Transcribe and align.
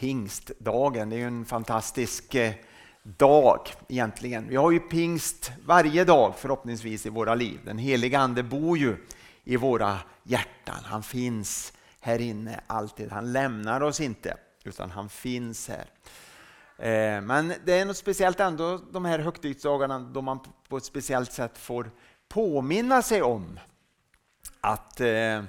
pingstdagen. 0.00 1.10
Det 1.10 1.16
är 1.16 1.18
ju 1.18 1.26
en 1.26 1.44
fantastisk 1.44 2.34
eh, 2.34 2.52
dag 3.02 3.60
egentligen. 3.88 4.48
Vi 4.48 4.56
har 4.56 4.70
ju 4.70 4.80
pingst 4.80 5.52
varje 5.66 6.04
dag 6.04 6.34
förhoppningsvis 6.38 7.06
i 7.06 7.08
våra 7.08 7.34
liv. 7.34 7.60
Den 7.64 7.78
heliga 7.78 8.18
Ande 8.18 8.42
bor 8.42 8.78
ju 8.78 8.96
i 9.44 9.56
våra 9.56 9.98
hjärtan. 10.22 10.78
Han 10.84 11.02
finns 11.02 11.72
här 12.00 12.20
inne 12.20 12.60
alltid. 12.66 13.10
Han 13.10 13.32
lämnar 13.32 13.80
oss 13.80 14.00
inte 14.00 14.36
utan 14.64 14.90
han 14.90 15.08
finns 15.08 15.68
här. 15.68 15.86
Eh, 16.78 17.20
men 17.20 17.52
det 17.64 17.78
är 17.78 17.84
något 17.84 17.96
speciellt 17.96 18.40
ändå 18.40 18.80
de 18.92 19.04
här 19.04 19.18
högtidsdagarna 19.18 19.98
då 19.98 20.22
man 20.22 20.38
på 20.68 20.76
ett 20.76 20.84
speciellt 20.84 21.32
sätt 21.32 21.58
får 21.58 21.90
påminna 22.28 23.02
sig 23.02 23.22
om 23.22 23.60
att 24.60 25.00
eh, 25.00 25.42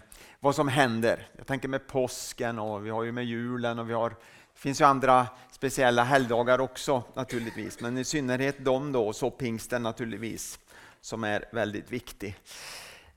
vad 0.43 0.55
som 0.55 0.67
händer. 0.67 1.27
Jag 1.37 1.47
tänker 1.47 1.67
med 1.67 1.87
påsken 1.87 2.59
och 2.59 2.85
vi 2.85 2.89
har 2.89 3.03
ju 3.03 3.11
med 3.11 3.25
julen 3.25 3.79
och 3.79 3.89
vi 3.89 3.93
har 3.93 4.15
det 4.61 4.63
finns 4.63 4.81
ju 4.81 4.85
andra 4.85 5.27
speciella 5.51 6.03
helgdagar 6.03 6.61
också 6.61 7.03
naturligtvis, 7.13 7.79
men 7.79 7.97
i 7.97 8.03
synnerhet 8.03 8.65
de 8.65 8.91
då, 8.91 9.13
så 9.13 9.31
pingsten 9.31 9.83
naturligtvis, 9.83 10.59
som 10.99 11.23
är 11.23 11.45
väldigt 11.51 11.91
viktig. 11.91 12.35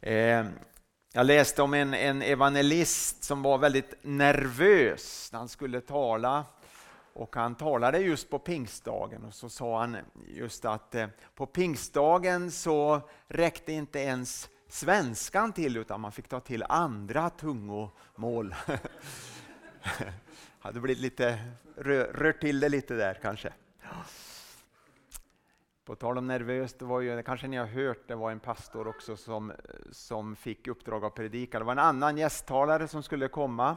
Eh, 0.01 0.45
jag 1.13 1.27
läste 1.27 1.63
om 1.63 1.75
en, 1.75 1.95
en 1.95 2.23
evangelist 2.23 3.25
som 3.25 3.43
var 3.43 3.59
väldigt 3.59 3.95
nervös 4.03 5.29
när 5.33 5.39
han 5.39 5.49
skulle 5.49 5.81
tala 5.81 6.45
och 7.13 7.37
han 7.37 7.55
talade 7.55 7.99
just 7.99 8.31
på 8.31 8.39
pingstdagen 8.39 9.25
och 9.25 9.35
så 9.35 9.49
sa 9.49 9.81
han 9.81 9.97
just 10.29 10.65
att 10.65 10.95
eh, 10.95 11.07
på 11.35 11.47
pingstdagen 11.47 12.51
så 12.51 13.01
räckte 13.29 13.73
inte 13.73 13.99
ens 13.99 14.49
svenskan 14.69 15.53
till 15.53 15.77
utan 15.77 16.01
man 16.01 16.13
fick 16.13 16.29
ta 16.29 16.41
till 16.41 16.65
andra 16.69 17.31
tungomål. 17.31 18.55
hade 20.65 20.81
blivit 20.81 21.03
lite, 21.03 21.39
rör, 21.77 22.05
rört 22.05 22.41
till 22.41 22.61
det 22.61 22.69
lite 22.69 22.95
där 22.95 23.19
kanske. 23.23 23.53
På 25.85 25.95
tal 25.95 26.19
om 26.19 26.27
nervöst, 26.27 26.79
det 26.79 26.85
var 26.85 27.01
ju, 27.01 27.23
kanske 27.23 27.47
ni 27.47 27.57
har 27.57 27.67
hört, 27.67 28.09
det 28.09 28.15
var 28.15 28.31
en 28.31 28.41
pastor 28.41 28.89
också 28.89 29.17
som, 29.17 29.53
som 29.91 30.37
fick 30.37 30.67
uppdrag 30.67 31.05
att 31.05 31.15
predika. 31.15 31.59
Det 31.59 31.65
var 31.65 31.73
en 31.73 31.79
annan 31.79 32.17
gästtalare 32.17 32.89
som 32.89 33.03
skulle 33.03 33.29
komma 33.29 33.77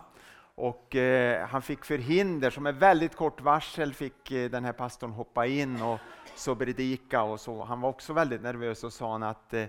och 0.56 0.96
eh, 0.96 1.48
han 1.48 1.62
fick 1.62 1.86
förhinder, 1.86 2.50
som 2.50 2.64
med 2.64 2.76
väldigt 2.76 3.16
kort 3.16 3.42
varsel 3.42 3.94
fick 3.94 4.32
eh, 4.32 4.50
den 4.50 4.66
här 4.66 4.74
pastorn 4.74 5.12
hoppa 5.12 5.46
in 5.46 5.82
och 5.82 6.00
så 6.36 6.56
predika 6.56 7.24
och 7.24 7.40
så. 7.40 7.64
Han 7.64 7.82
var 7.82 7.90
också 7.90 8.14
väldigt 8.14 8.42
nervös 8.42 8.84
och 8.84 8.94
sa 8.94 9.12
han 9.12 9.24
att 9.24 9.54
eh, 9.54 9.66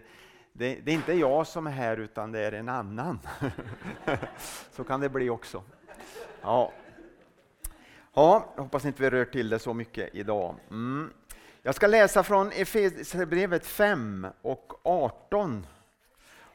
det, 0.53 0.75
det, 0.75 0.91
är 0.91 0.95
inte 0.95 1.13
jag 1.13 1.47
som 1.47 1.67
är 1.67 1.71
här 1.71 1.97
utan 1.97 2.33
det 2.33 2.41
är 2.41 2.53
en 2.53 2.69
annan. 2.69 3.19
så 4.71 4.85
kan 4.85 5.01
det 5.01 5.09
bli 5.09 5.31
också. 5.31 5.63
Ja. 6.43 6.73
Ja, 8.19 8.53
jag 8.57 8.63
hoppas 8.63 8.85
inte 8.85 9.03
vi 9.03 9.11
rör 9.11 9.25
till 9.25 9.49
det 9.49 9.59
så 9.59 9.75
mycket 9.75 10.15
idag. 10.15 10.55
Mm. 10.71 11.11
Jag 11.63 11.75
ska 11.75 11.87
läsa 11.87 12.23
från 12.23 12.53
Efesierbrevet 12.53 13.67
5 13.67 14.27
och 14.43 14.73
18. 14.83 15.67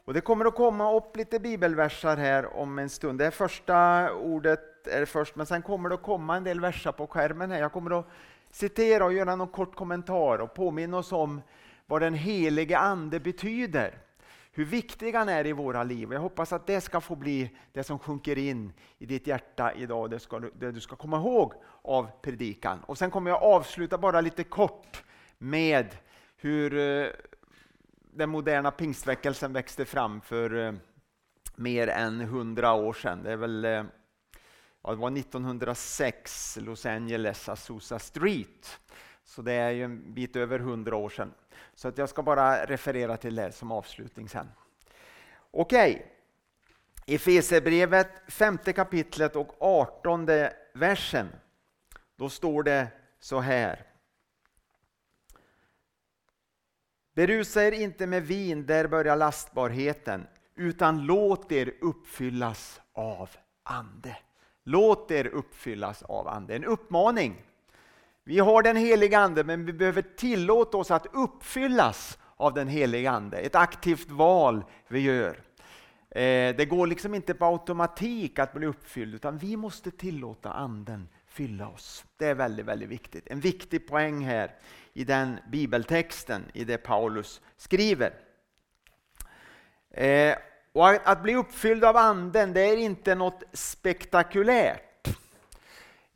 Och 0.06 0.14
det 0.14 0.22
kommer 0.22 0.46
att 0.46 0.56
komma 0.56 0.94
upp 0.94 1.18
lite 1.18 1.40
bibelversar 1.40 2.18
här 2.18 2.58
om 2.58 2.80
en 2.80 2.90
stund. 2.90 3.20
Det 3.20 3.32
första 3.32 4.10
ordet 4.14 4.88
är 4.88 5.06
först, 5.06 5.36
men 5.36 5.46
sen 5.46 5.62
kommer 5.62 5.90
det 5.90 5.96
att 5.96 6.04
komma 6.04 6.38
en 6.38 6.44
del 6.44 6.60
versar 6.60 6.92
på 6.92 7.08
skärmen. 7.08 7.52
här. 7.52 7.60
Jag 7.60 7.72
kommer 7.72 8.00
att 8.00 8.08
citera 8.52 9.06
och 9.06 9.14
göra 9.14 9.36
någon 9.36 9.48
kort 9.48 9.76
kommentar 9.76 10.40
och 10.40 10.54
påminna 10.54 10.98
oss 10.98 11.12
om 11.12 11.42
vad 11.86 12.02
den 12.02 12.14
helige 12.14 12.78
Ande 12.78 13.20
betyder 13.20 13.98
hur 14.56 14.66
viktig 14.66 15.14
han 15.14 15.30
är 15.30 15.48
i 15.48 15.52
våra 15.52 15.84
liv. 15.84 16.14
Jag 16.14 16.20
hoppas 16.20 16.54
att 16.54 16.68
det 16.68 16.82
ska 16.82 17.02
få 17.02 17.16
bli 17.16 17.58
det 17.72 17.84
som 17.84 18.00
sjunker 18.00 18.38
in 18.38 18.74
i 18.98 19.06
ditt 19.06 19.28
hjärta 19.28 19.74
idag, 19.74 20.10
det, 20.10 20.20
ska, 20.20 20.40
det 20.40 20.72
du 20.72 20.80
ska 20.80 20.96
komma 20.96 21.18
ihåg 21.18 21.54
av 21.82 22.08
predikan. 22.22 22.80
Och 22.80 22.98
Sen 22.98 23.12
kommer 23.12 23.32
jag 23.32 23.44
avsluta 23.44 23.98
bara 23.98 24.22
lite 24.22 24.44
kort 24.44 25.04
med 25.38 25.96
hur 26.38 26.78
eh, 26.78 27.08
den 28.14 28.30
moderna 28.30 28.72
pingstväckelsen 28.72 29.54
växte 29.54 29.86
fram 29.86 30.22
för 30.22 30.68
eh, 30.68 30.74
mer 31.56 31.88
än 31.88 32.20
hundra 32.22 32.74
år 32.74 32.94
sedan. 32.94 33.24
Det, 33.24 33.32
är 33.32 33.38
väl, 33.38 33.66
eh, 33.66 33.84
ja, 34.84 34.92
det 34.92 34.96
var 34.96 35.18
1906, 35.18 36.58
Los 36.62 36.86
Angeles, 36.86 37.50
Azusa 37.50 38.00
Street. 38.00 38.80
Så 39.24 39.42
det 39.42 39.54
är 39.54 39.72
ju 39.72 39.84
en 39.84 40.14
bit 40.14 40.36
över 40.36 40.60
hundra 40.60 40.96
år 40.96 41.10
sedan. 41.10 41.34
Så 41.74 41.88
att 41.88 41.98
jag 41.98 42.10
ska 42.10 42.24
bara 42.24 42.66
referera 42.66 43.18
till 43.18 43.36
det 43.36 43.52
som 43.52 43.72
avslutning 43.72 44.30
sen. 44.30 44.50
Okej, 45.52 45.94
okay. 45.96 47.16
Efesierbrevet, 47.16 48.10
femte 48.28 48.74
kapitlet 48.74 49.36
och 49.36 49.56
artonde 49.60 50.54
versen. 50.74 51.28
Då 52.16 52.30
står 52.30 52.64
det 52.64 52.88
så 53.20 53.40
här. 53.40 53.86
Berusa 57.14 57.64
er 57.64 57.72
inte 57.72 58.08
med 58.08 58.24
vin, 58.28 58.66
där 58.66 58.88
börjar 58.88 59.16
lastbarheten, 59.16 60.28
utan 60.56 61.06
låt 61.06 61.52
er 61.52 61.74
uppfyllas 61.82 62.82
av 62.94 63.30
Ande. 63.64 64.18
Låt 64.64 65.12
er 65.12 65.28
uppfyllas 65.28 66.04
av 66.04 66.28
Ande. 66.28 66.56
En 66.56 66.66
uppmaning 66.66 67.44
vi 68.24 68.40
har 68.40 68.64
den 68.64 68.76
heliga 68.76 69.20
Ande, 69.20 69.44
men 69.44 69.66
vi 69.66 69.74
behöver 69.74 70.02
tillåta 70.02 70.78
oss 70.78 70.92
att 70.92 71.08
uppfyllas 71.14 72.18
av 72.38 72.54
den 72.54 72.68
heliga 72.68 73.12
Ande. 73.12 73.38
Ett 73.38 73.56
aktivt 73.56 74.10
val 74.10 74.64
vi 74.88 75.00
gör. 75.00 75.44
Eh, 76.10 76.56
det 76.56 76.70
går 76.70 76.88
liksom 76.88 77.16
inte 77.16 77.34
på 77.34 77.46
automatik 77.46 78.40
att 78.40 78.54
bli 78.54 78.68
uppfylld, 78.68 79.16
utan 79.16 79.38
vi 79.38 79.58
måste 79.58 79.92
tillåta 79.92 80.52
Anden 80.52 81.10
fylla 81.28 81.68
oss. 81.68 82.06
Det 82.18 82.28
är 82.28 82.36
väldigt, 82.36 82.66
väldigt 82.66 82.90
viktigt. 82.90 83.28
En 83.28 83.40
viktig 83.40 83.88
poäng 83.88 84.26
här 84.26 84.56
i 84.94 85.04
den 85.04 85.40
bibeltexten, 85.52 86.46
i 86.54 86.64
det 86.64 86.78
Paulus 86.78 87.42
skriver. 87.58 88.14
Eh, 89.92 90.36
och 90.74 90.90
att 90.90 91.24
bli 91.24 91.36
uppfylld 91.36 91.84
av 91.84 91.98
Anden, 91.98 92.54
det 92.54 92.62
är 92.62 92.78
inte 92.78 93.16
något 93.16 93.44
spektakulärt. 93.54 94.93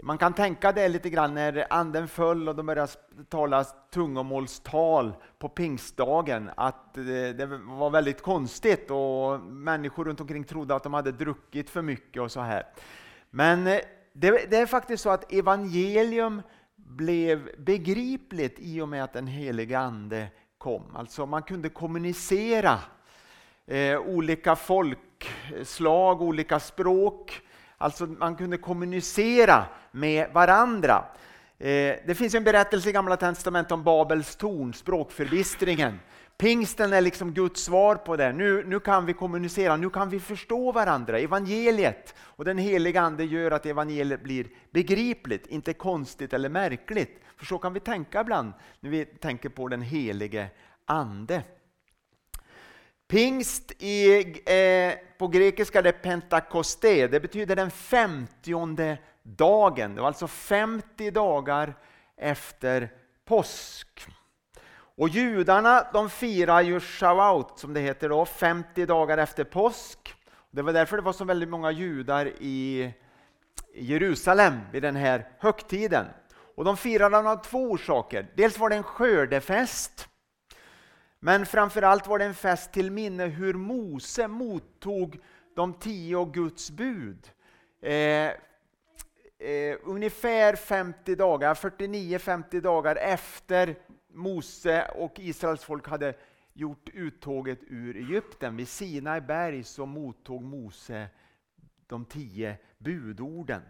Man 0.03 0.18
kan 0.18 0.34
tänka 0.34 0.72
det 0.72 0.90
lite 0.90 1.09
grann 1.09 1.34
när 1.34 1.66
anden 1.69 2.08
föll 2.08 2.50
och 2.50 2.56
de 2.56 2.66
började 2.66 2.91
tala 3.30 3.63
tungomålstal 3.63 5.13
på 5.40 5.50
pingstdagen, 5.50 6.50
att 6.56 6.94
det 6.94 7.46
var 7.63 7.90
väldigt 7.90 8.22
konstigt 8.22 8.91
och 8.91 9.40
människor 9.41 10.06
runt 10.06 10.22
omkring 10.22 10.44
trodde 10.44 10.75
att 10.75 10.84
de 10.84 10.94
hade 10.94 11.12
druckit 11.12 11.69
för 11.69 11.81
mycket 11.81 12.22
och 12.22 12.31
så 12.31 12.40
här. 12.40 12.63
Men 13.30 13.68
eh, 13.68 13.80
det, 14.13 14.52
det 14.52 14.57
är 14.57 14.66
faktiskt 14.66 15.03
så 15.03 15.09
att 15.09 15.34
evangelium 15.34 16.41
blev 16.75 17.50
begripligt 17.57 18.56
i 18.59 18.81
och 18.81 18.90
med 18.90 19.03
att 19.03 19.13
den 19.13 19.28
helige 19.28 19.80
Ande 19.80 20.28
kom. 20.57 20.96
Alltså 20.96 21.25
man 21.25 21.44
kunde 21.44 21.69
kommunicera 21.69 22.80
eh, 23.66 24.00
olika 24.00 24.56
folkslag, 24.56 26.22
olika 26.22 26.59
språk 26.59 27.41
Alltså 27.77 28.05
man 28.05 28.35
kunde 28.35 28.57
kommunicera 28.57 29.65
med 29.91 30.33
varandra. 30.33 31.05
Eh, 31.59 31.95
det 32.05 32.17
finns 32.17 32.35
en 32.35 32.43
berättelse 32.43 32.89
i 32.89 32.91
Gamla 32.91 33.17
Testamentet 33.17 33.71
om 33.71 33.83
Babels 33.83 34.35
torn, 34.35 34.73
språkförbistringen. 34.73 35.99
Pingsten 36.38 36.93
är 36.93 37.01
liksom 37.01 37.33
Guds 37.33 37.63
svar 37.63 37.95
på 37.95 38.15
det. 38.15 38.33
Nu, 38.33 38.63
nu 38.67 38.79
kan 38.79 39.05
vi 39.05 39.13
kommunicera, 39.13 39.77
nu 39.77 39.89
kan 39.89 40.09
vi 40.09 40.19
förstå 40.19 40.71
varandra. 40.71 41.19
Evangeliet 41.19 42.15
och 42.19 42.45
den 42.45 42.57
heliga 42.57 43.01
Ande 43.01 43.23
gör 43.23 43.51
att 43.51 43.65
evangeliet 43.65 44.23
blir 44.23 44.47
begripligt, 44.71 45.47
inte 45.47 45.73
konstigt 45.73 46.33
eller 46.33 46.49
märkligt. 46.49 47.23
För 47.38 47.45
så 47.45 47.57
kan 47.57 47.73
vi 47.73 47.79
tänka 47.79 48.21
ibland 48.21 48.53
när 48.79 48.89
vi 48.89 49.05
tänker 49.05 49.49
på 49.49 49.67
den 49.67 49.81
helige 49.81 50.47
Ande. 50.85 51.44
Pingst 53.07 53.72
i, 53.79 54.22
eh, 54.45 54.94
på 55.18 55.28
grekiska 55.28 55.79
är 55.79 55.91
pentakoste, 55.91 57.07
det 57.07 57.19
betyder 57.19 57.56
den 57.56 57.72
femtionde 57.72 58.97
dagen. 59.23 59.95
Det 59.95 60.01
var 60.01 60.07
alltså 60.07 60.28
50 60.28 61.12
dagar 61.12 61.74
efter 62.18 62.89
påsk. 63.25 64.07
Och 64.71 65.09
judarna 65.09 65.88
de 65.94 66.09
firar 66.09 66.62
ju 66.62 66.80
Shavuot 66.80 67.59
som 67.59 67.74
det 67.74 67.80
heter 67.80 68.09
då, 68.09 68.25
50 68.25 68.86
dagar 68.86 69.18
efter 69.18 69.44
påsk. 69.44 70.15
Det 70.51 70.62
var 70.62 70.74
därför 70.74 70.98
det 70.98 71.04
var 71.04 71.13
så 71.13 71.25
väldigt 71.25 71.50
många 71.50 71.71
judar 71.71 72.31
i 72.39 72.94
Jerusalem 73.75 74.59
vid 74.71 74.83
den 74.83 74.95
här 74.95 75.27
högtiden. 75.39 76.06
Och 76.56 76.65
de 76.65 76.77
firade 76.77 77.18
av 77.18 77.44
två 77.44 77.71
orsaker. 77.71 78.27
Dels 78.36 78.59
var 78.59 78.69
det 78.69 78.75
en 78.75 78.83
skördefest 78.83 80.07
men 81.19 81.46
framförallt 81.46 82.08
var 82.08 82.19
det 82.19 82.25
en 82.25 82.34
fest 82.34 82.72
till 82.72 82.92
minne 82.92 83.25
hur 83.25 83.54
Mose 83.54 84.28
mottog 84.28 85.19
de 85.56 85.74
tio 85.74 86.25
Guds 86.25 86.72
bud. 86.72 87.31
Eh, 87.81 88.31
eh, 89.40 89.78
ungefär 89.84 90.56
50 90.56 91.16
dagar, 91.16 91.54
49-50 91.54 92.62
dagar 92.62 92.96
efter 92.96 93.75
Mose 94.08 94.92
och 94.96 95.19
Israels 95.19 95.64
folk 95.64 95.88
hade 95.88 96.14
gjort 96.54 96.90
uttåget 96.94 97.60
ur 97.68 97.98
Egypten. 97.98 98.58
Vid 98.58 98.68
Sinai 98.68 99.22
berg 99.22 99.64
så 99.64 99.86
mottog 99.86 100.44
Mose 100.44 101.08
de 101.88 102.06
tio 102.06 102.58
budorden. 102.78 103.62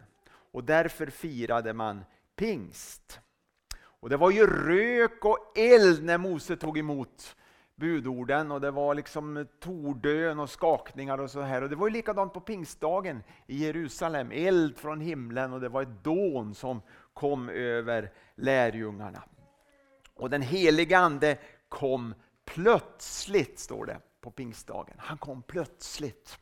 och 0.51 0.63
därför 0.63 1.07
firade 1.07 1.73
man 1.73 2.05
pingst. 2.35 3.19
Och 3.99 4.09
Det 4.09 4.17
var 4.17 4.31
ju 4.31 4.47
rök 4.47 5.25
och 5.25 5.57
eld 5.57 6.03
när 6.03 6.17
Mose 6.17 6.55
tog 6.55 6.77
emot 6.77 7.35
budorden 7.75 8.51
och 8.51 8.61
det 8.61 8.71
var 8.71 8.95
liksom 8.95 9.47
tordön 9.59 10.39
och 10.39 10.49
skakningar 10.49 11.17
och 11.17 11.31
så 11.31 11.41
här. 11.41 11.61
Och 11.61 11.69
det 11.69 11.75
var 11.75 11.87
ju 11.87 11.93
likadant 11.93 12.33
på 12.33 12.41
pingstdagen 12.41 13.23
i 13.47 13.65
Jerusalem. 13.65 14.31
Eld 14.31 14.77
från 14.77 15.01
himlen 15.01 15.53
och 15.53 15.61
det 15.61 15.69
var 15.69 15.81
ett 15.81 16.03
dån 16.03 16.55
som 16.55 16.81
kom 17.13 17.49
över 17.49 18.11
lärjungarna. 18.35 19.23
Och 20.13 20.29
den 20.29 20.41
heliga 20.41 20.97
ande 20.97 21.37
kom 21.69 22.15
plötsligt, 22.45 23.59
står 23.59 23.85
det 23.85 23.99
på 24.21 24.31
pingstdagen. 24.31 24.95
Han 24.97 25.17
kom 25.17 25.41
plötsligt. 25.41 26.39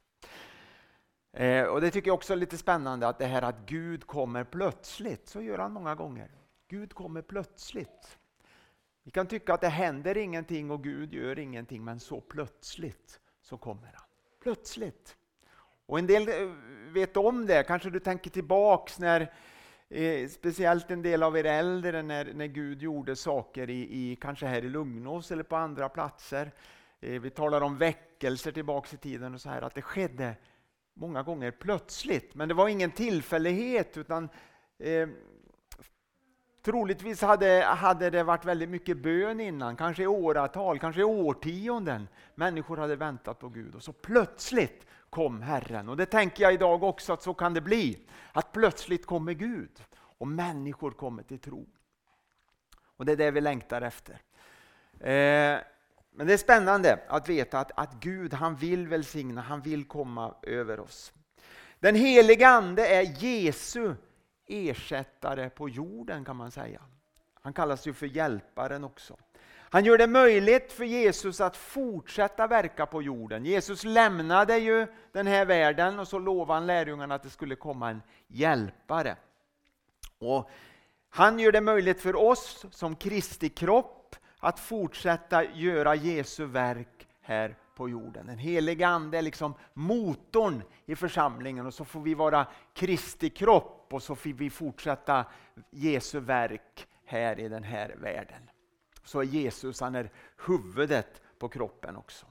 Eh, 1.34 1.64
och 1.64 1.82
Det 1.82 1.92
tycker 1.92 2.10
jag 2.10 2.16
också 2.16 2.34
är 2.34 2.38
lite 2.38 2.58
spännande, 2.58 3.08
att 3.08 3.20
det 3.20 3.26
här 3.26 3.42
att 3.42 3.66
Gud 3.66 4.08
kommer 4.08 4.44
plötsligt, 4.44 5.28
så 5.28 5.42
gör 5.42 5.58
han 5.58 5.74
många 5.74 5.96
gånger. 5.96 6.30
Gud 6.68 6.94
kommer 6.94 7.22
plötsligt. 7.22 8.18
Vi 9.04 9.12
kan 9.12 9.28
tycka 9.28 9.54
att 9.54 9.62
det 9.62 9.68
händer 9.68 10.18
ingenting 10.18 10.72
och 10.72 10.84
Gud 10.84 11.14
gör 11.14 11.40
ingenting, 11.40 11.84
men 11.84 12.00
så 12.00 12.22
plötsligt 12.22 13.20
så 13.42 13.58
kommer 13.58 13.92
han. 13.94 14.06
Plötsligt. 14.44 15.18
Och 15.86 16.00
en 16.00 16.08
del 16.08 16.28
eh, 16.28 16.50
vet 16.94 17.18
om 17.18 17.46
det, 17.46 17.64
kanske 17.64 17.90
du 17.90 18.00
tänker 18.00 18.30
tillbaks 18.30 19.00
när 19.00 19.34
eh, 19.90 20.30
speciellt 20.30 20.92
en 20.92 21.02
del 21.02 21.24
av 21.24 21.38
er 21.38 21.44
äldre 21.44 22.02
när, 22.02 22.34
när 22.34 22.48
Gud 22.48 22.82
gjorde 22.82 23.16
saker 23.16 23.70
i, 23.70 24.12
i, 24.12 24.16
kanske 24.16 24.46
här 24.46 24.66
i 24.66 24.70
Lugnås 24.70 25.32
eller 25.32 25.44
på 25.44 25.56
andra 25.56 25.90
platser. 25.90 26.52
Eh, 27.00 27.22
vi 27.22 27.30
talar 27.30 27.62
om 27.62 27.78
väckelser 27.78 28.52
tillbaks 28.52 28.94
i 28.94 28.98
tiden 28.98 29.34
och 29.34 29.42
så 29.42 29.50
här, 29.50 29.62
att 29.62 29.76
det 29.76 29.82
skedde 29.82 30.36
många 30.94 31.24
gånger 31.24 31.52
plötsligt. 31.52 32.36
Men 32.36 32.48
det 32.48 32.54
var 32.54 32.68
ingen 32.68 32.92
tillfällighet 32.92 33.98
utan 33.98 34.30
eh, 34.78 35.08
Troligtvis 36.66 37.22
hade, 37.22 37.64
hade 37.64 38.10
det 38.10 38.24
varit 38.24 38.46
väldigt 38.46 38.70
mycket 38.70 38.98
bön 38.98 39.40
innan, 39.40 39.76
kanske 39.76 40.04
i 40.04 40.08
åratal, 40.08 40.80
kanske 40.80 41.02
i 41.02 41.04
årtionden. 41.04 42.08
Människor 42.36 42.78
hade 42.78 42.96
väntat 42.96 43.40
på 43.40 43.50
Gud 43.50 43.76
och 43.76 43.84
så 43.84 43.94
plötsligt 43.94 44.86
kom 45.10 45.42
Herren. 45.42 45.90
Och 45.90 45.98
det 45.98 46.06
tänker 46.06 46.44
jag 46.44 46.54
idag 46.54 46.84
också 46.84 47.14
att 47.14 47.22
så 47.22 47.34
kan 47.34 47.54
det 47.54 47.62
bli. 47.62 48.00
Att 48.32 48.52
plötsligt 48.52 49.06
kommer 49.06 49.34
Gud 49.34 49.84
och 49.96 50.28
människor 50.28 50.92
kommer 50.92 51.24
till 51.24 51.40
tro. 51.40 51.66
Och 52.98 53.06
det 53.06 53.12
är 53.12 53.18
det 53.18 53.32
vi 53.32 53.42
längtar 53.42 53.82
efter. 53.82 54.14
Eh, 55.00 55.60
men 56.12 56.28
det 56.28 56.34
är 56.34 56.38
spännande 56.38 57.00
att 57.08 57.30
veta 57.30 57.60
att, 57.60 57.72
att 57.76 57.94
Gud 57.94 58.34
han 58.34 58.56
vill 58.56 58.88
välsigna, 58.88 59.42
han 59.42 59.62
vill 59.62 59.86
komma 59.86 60.36
över 60.42 60.80
oss. 60.80 61.14
Den 61.80 61.96
heliga 61.96 62.48
Ande 62.48 62.88
är 62.88 63.24
Jesu 63.24 63.94
ersättare 64.48 65.50
på 65.50 65.70
jorden 65.70 66.26
kan 66.26 66.36
man 66.36 66.52
säga. 66.52 66.82
Han 67.34 67.54
kallas 67.54 67.88
ju 67.88 67.94
för 67.94 68.06
hjälparen 68.06 68.84
också. 68.84 69.18
Han 69.70 69.86
gör 69.86 69.98
det 69.98 70.08
möjligt 70.08 70.72
för 70.72 70.84
Jesus 70.84 71.42
att 71.42 71.58
fortsätta 71.58 72.48
verka 72.48 72.86
på 72.86 73.02
jorden. 73.02 73.46
Jesus 73.46 73.84
lämnade 73.84 74.58
ju 74.58 74.88
den 75.12 75.28
här 75.28 75.46
världen 75.46 76.00
och 76.00 76.08
så 76.08 76.20
lovade 76.20 76.54
han 76.54 76.68
lärjungarna 76.68 77.16
att 77.16 77.24
det 77.24 77.30
skulle 77.30 77.56
komma 77.56 77.90
en 77.90 78.02
hjälpare. 78.28 79.16
Och 80.20 80.50
han 81.10 81.40
gör 81.40 81.52
det 81.52 81.62
möjligt 81.62 82.02
för 82.02 82.16
oss 82.16 82.66
som 82.72 82.96
Kristi 82.96 83.50
kropp 83.50 84.16
att 84.40 84.60
fortsätta 84.60 85.44
göra 85.44 85.96
Jesu 85.96 86.46
verk 86.46 87.08
här 87.22 87.56
på 87.76 87.90
jorden. 87.90 88.26
Den 88.28 88.38
heliga 88.38 88.88
Ande 88.88 89.18
är 89.18 89.22
liksom 89.22 89.54
motorn 89.74 90.64
i 90.86 90.96
församlingen 90.96 91.66
och 91.66 91.74
så 91.74 91.86
får 91.86 92.00
vi 92.00 92.14
vara 92.14 92.48
Kristi 92.74 93.30
kropp 93.30 93.75
och 93.94 94.04
så 94.04 94.16
får 94.16 94.30
vi 94.30 94.50
fortsätta 94.50 95.26
Jesu 95.70 96.20
verk 96.20 96.88
här 97.06 97.40
i 97.40 97.50
den 97.50 97.64
här 97.64 97.96
världen. 97.98 98.50
Så 99.04 99.20
är 99.20 99.24
Jesus, 99.24 99.82
han 99.82 99.96
är 99.96 100.12
huvudet 100.48 101.22
på 101.40 101.50
kroppen 101.50 101.96
också. 101.96 102.26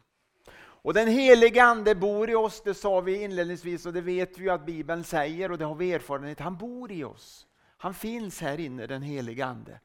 Och 0.56 0.94
den 0.94 1.08
helige 1.08 1.64
Ande 1.64 1.94
bor 1.94 2.30
i 2.30 2.34
oss, 2.34 2.62
det 2.62 2.74
sa 2.74 3.00
vi 3.00 3.22
inledningsvis 3.22 3.86
och 3.86 3.92
det 3.92 4.00
vet 4.00 4.38
vi 4.38 4.48
att 4.48 4.66
Bibeln 4.66 5.04
säger 5.04 5.52
och 5.52 5.58
det 5.58 5.64
har 5.64 5.74
vi 5.74 5.92
erfarenhet, 5.92 6.40
han 6.40 6.56
bor 6.56 6.92
i 6.92 7.04
oss. 7.04 7.46
Han 7.76 7.94
finns 7.94 8.40
här 8.40 8.60
inne, 8.60 8.86
den 8.86 9.02
helige 9.02 9.46
Ande. 9.46 9.80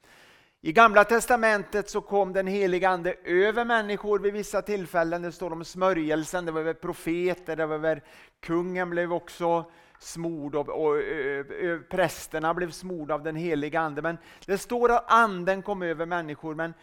I 0.61 0.71
Gamla 0.71 1.03
Testamentet 1.03 1.89
så 1.89 2.01
kom 2.01 2.33
den 2.33 2.47
helige 2.47 2.89
Ande 2.89 3.15
över 3.23 3.65
människor 3.65 4.19
vid 4.19 4.33
vissa 4.33 4.61
tillfällen. 4.61 5.21
Det 5.21 5.31
står 5.31 5.53
om 5.53 5.65
smörjelsen, 5.65 6.45
det 6.45 6.51
var 6.51 6.61
över 6.61 6.73
profeter, 6.73 7.55
det 7.55 7.65
var 7.65 7.75
över 7.75 8.03
kungen 8.39 8.89
blev 8.89 9.13
också 9.13 9.71
smord 9.99 10.55
och, 10.55 10.69
och, 10.69 10.95
och, 10.95 11.89
prästerna 11.89 12.53
blev 12.53 12.71
smorda 12.71 13.13
av 13.13 13.23
den 13.23 13.35
heliga 13.35 13.79
Ande. 13.79 14.01
Men 14.01 14.17
det 14.45 14.57
står 14.57 14.91
att 14.91 15.11
Anden 15.11 15.61
kom 15.61 15.81
över 15.81 16.05
människor. 16.05 16.55
Men 16.55 16.73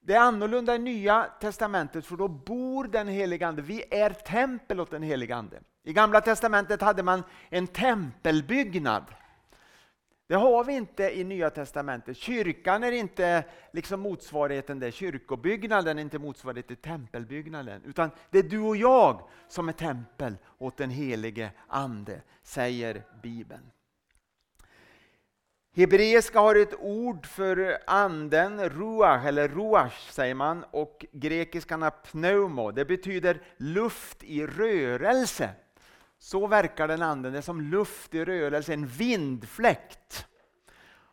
det 0.00 0.14
är 0.14 0.20
annorlunda 0.20 0.74
i 0.74 0.78
Nya 0.78 1.26
Testamentet 1.40 2.06
för 2.06 2.16
då 2.16 2.28
bor 2.28 2.84
den 2.84 3.08
heliga 3.08 3.48
Ande. 3.48 3.62
Vi 3.62 3.84
är 3.90 4.10
tempel 4.10 4.80
åt 4.80 4.90
den 4.90 5.02
heliga 5.02 5.36
Ande. 5.36 5.60
I 5.84 5.92
Gamla 5.92 6.20
Testamentet 6.20 6.82
hade 6.82 7.02
man 7.02 7.22
en 7.48 7.66
tempelbyggnad. 7.66 9.04
Det 10.28 10.34
har 10.34 10.64
vi 10.64 10.72
inte 10.72 11.18
i 11.18 11.24
Nya 11.24 11.50
Testamentet. 11.50 12.16
Kyrkan 12.16 12.84
är 12.84 12.92
inte 12.92 13.44
liksom 13.72 14.00
motsvarigheten 14.00 14.80
där. 14.80 14.90
Kyrkobyggnaden 14.90 15.98
är 15.98 16.02
inte 16.02 16.18
motsvarigheten 16.18 16.76
till 16.76 16.90
tempelbyggnaden. 16.90 17.82
Utan 17.84 18.10
det 18.30 18.38
är 18.38 18.42
du 18.42 18.58
och 18.58 18.76
jag 18.76 19.28
som 19.48 19.68
är 19.68 19.72
tempel 19.72 20.36
åt 20.58 20.76
den 20.76 20.90
helige 20.90 21.50
Ande, 21.68 22.20
säger 22.42 23.02
Bibeln. 23.22 23.70
Hebreiska 25.76 26.40
har 26.40 26.54
ett 26.54 26.74
ord 26.80 27.26
för 27.26 27.78
anden, 27.86 28.68
ruach 28.68 29.26
eller 29.26 29.48
ruach 29.48 30.10
säger 30.10 30.34
man, 30.34 30.64
och 30.70 31.06
grekiskan 31.12 31.90
pneumo. 32.12 32.70
Det 32.70 32.84
betyder 32.84 33.40
luft 33.56 34.22
i 34.22 34.46
rörelse. 34.46 35.50
Så 36.18 36.46
verkar 36.46 36.88
den 36.88 37.02
anden, 37.02 37.32
det 37.32 37.38
är 37.38 37.42
som 37.42 37.60
luft 37.60 38.14
i 38.14 38.24
rörelse, 38.24 38.72
en 38.72 38.86
vindfläkt. 38.86 40.26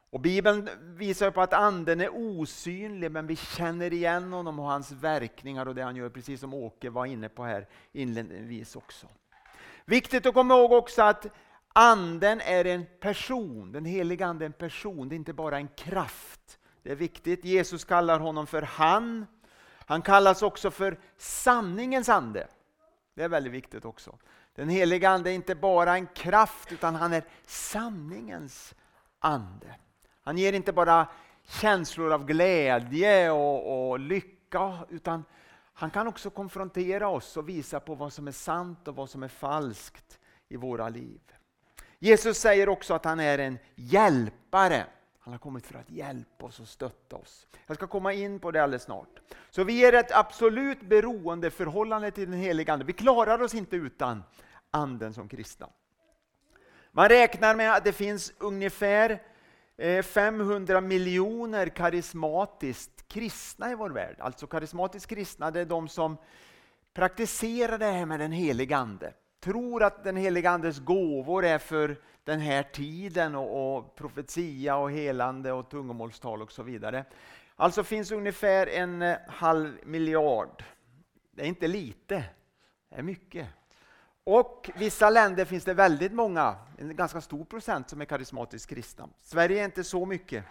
Och 0.09 0.19
Bibeln 0.19 0.69
visar 0.81 1.31
på 1.31 1.41
att 1.41 1.53
anden 1.53 2.01
är 2.01 2.09
osynlig, 2.13 3.11
men 3.11 3.27
vi 3.27 3.35
känner 3.35 3.93
igen 3.93 4.33
honom 4.33 4.59
och 4.59 4.65
hans 4.65 4.91
verkningar 4.91 5.65
och 5.65 5.75
det 5.75 5.83
han 5.83 5.95
gör, 5.95 6.09
precis 6.09 6.39
som 6.39 6.53
Åke 6.53 6.89
var 6.89 7.05
inne 7.05 7.29
på 7.29 7.43
här 7.43 7.67
inledningsvis 7.91 8.75
också. 8.75 9.07
Viktigt 9.85 10.25
att 10.25 10.33
komma 10.33 10.53
ihåg 10.53 10.71
också 10.71 11.01
att 11.01 11.25
anden 11.73 12.41
är 12.41 12.65
en 12.65 12.85
person, 12.99 13.71
den 13.71 13.85
heliga 13.85 14.25
anden 14.25 14.41
är 14.41 14.45
en 14.45 14.53
person, 14.53 15.09
det 15.09 15.15
är 15.15 15.17
inte 15.17 15.33
bara 15.33 15.57
en 15.57 15.67
kraft. 15.67 16.59
Det 16.83 16.91
är 16.91 16.95
viktigt, 16.95 17.45
Jesus 17.45 17.83
kallar 17.83 18.19
honom 18.19 18.47
för 18.47 18.61
han. 18.61 19.25
Han 19.85 20.01
kallas 20.01 20.41
också 20.41 20.71
för 20.71 20.99
sanningens 21.17 22.09
ande. 22.09 22.47
Det 23.15 23.23
är 23.23 23.29
väldigt 23.29 23.53
viktigt 23.53 23.85
också. 23.85 24.17
Den 24.55 24.69
heliga 24.69 25.09
Ande 25.09 25.31
är 25.31 25.33
inte 25.33 25.55
bara 25.55 25.95
en 25.95 26.07
kraft 26.07 26.71
utan 26.71 26.95
han 26.95 27.13
är 27.13 27.23
sanningens 27.45 28.75
ande. 29.19 29.75
Han 30.23 30.37
ger 30.37 30.53
inte 30.53 30.73
bara 30.73 31.07
känslor 31.43 32.13
av 32.13 32.25
glädje 32.25 33.31
och, 33.31 33.89
och 33.89 33.99
lycka 33.99 34.73
utan 34.89 35.23
han 35.73 35.89
kan 35.89 36.07
också 36.07 36.29
konfrontera 36.29 37.07
oss 37.07 37.37
och 37.37 37.49
visa 37.49 37.79
på 37.79 37.95
vad 37.95 38.13
som 38.13 38.27
är 38.27 38.31
sant 38.31 38.87
och 38.87 38.95
vad 38.95 39.09
som 39.09 39.23
är 39.23 39.27
falskt 39.27 40.19
i 40.49 40.55
våra 40.55 40.89
liv. 40.89 41.21
Jesus 41.99 42.37
säger 42.37 42.69
också 42.69 42.93
att 42.93 43.05
han 43.05 43.19
är 43.19 43.37
en 43.37 43.57
hjälpare. 43.75 44.85
Han 45.19 45.33
har 45.33 45.39
kommit 45.39 45.65
för 45.65 45.79
att 45.79 45.89
hjälpa 45.89 46.45
oss 46.45 46.59
och 46.59 46.67
stötta 46.67 47.15
oss. 47.15 47.47
Jag 47.67 47.77
ska 47.77 47.87
komma 47.87 48.13
in 48.13 48.39
på 48.39 48.51
det 48.51 48.63
alldeles 48.63 48.83
snart. 48.83 49.19
Så 49.49 49.63
vi 49.63 49.85
är 49.85 49.93
ett 49.93 50.11
absolut 50.11 50.81
beroendeförhållande 50.81 52.11
till 52.11 52.31
den 52.31 52.39
heliga 52.39 52.73
Ande. 52.73 52.85
Vi 52.85 52.93
klarar 52.93 53.41
oss 53.41 53.53
inte 53.53 53.75
utan 53.75 54.23
Anden 54.75 55.13
som 55.13 55.27
kristna. 55.27 55.69
Man 56.91 57.09
räknar 57.09 57.55
med 57.55 57.73
att 57.73 57.83
det 57.83 57.93
finns 57.93 58.33
ungefär 58.37 59.21
eh, 59.77 60.03
500 60.03 60.81
miljoner 60.81 61.67
karismatiskt 61.67 63.07
kristna 63.07 63.71
i 63.71 63.75
vår 63.75 63.89
värld. 63.89 64.15
Alltså 64.19 64.47
karismatiskt 64.47 65.09
kristna, 65.09 65.51
det 65.51 65.59
är 65.59 65.65
de 65.65 65.87
som 65.87 66.17
praktiserar 66.93 67.77
det 67.77 67.85
här 67.85 68.05
med 68.05 68.19
den 68.19 68.31
heliga 68.31 68.77
Ande. 68.77 69.13
Tror 69.39 69.83
att 69.83 70.03
den 70.03 70.17
heliga 70.17 70.49
Andes 70.49 70.79
gåvor 70.79 71.45
är 71.45 71.57
för 71.57 72.01
den 72.23 72.39
här 72.39 72.63
tiden 72.63 73.35
och, 73.35 73.77
och 73.77 73.95
profetia 73.95 74.75
och 74.75 74.91
helande 74.91 75.51
och 75.51 75.69
tungomålstal 75.69 76.41
och 76.41 76.51
så 76.51 76.63
vidare. 76.63 77.05
Alltså 77.55 77.83
finns 77.83 78.11
ungefär 78.11 78.67
en 78.67 79.01
eh, 79.01 79.17
halv 79.27 79.79
miljard. 79.83 80.63
Det 81.31 81.41
är 81.41 81.47
inte 81.47 81.67
lite, 81.67 82.23
det 82.89 82.95
är 82.95 83.03
mycket. 83.03 83.47
Och 84.27 84.71
vissa 84.75 85.09
länder 85.09 85.45
finns 85.45 85.63
det 85.63 85.73
väldigt 85.73 86.11
många, 86.11 86.55
en 86.77 86.95
ganska 86.95 87.21
stor 87.21 87.45
procent 87.45 87.89
som 87.89 88.01
är 88.01 88.05
karismatiskt 88.05 88.69
kristna. 88.69 89.09
Sverige 89.21 89.61
är 89.61 89.65
inte 89.65 89.83
så 89.83 90.05
mycket. 90.05 90.45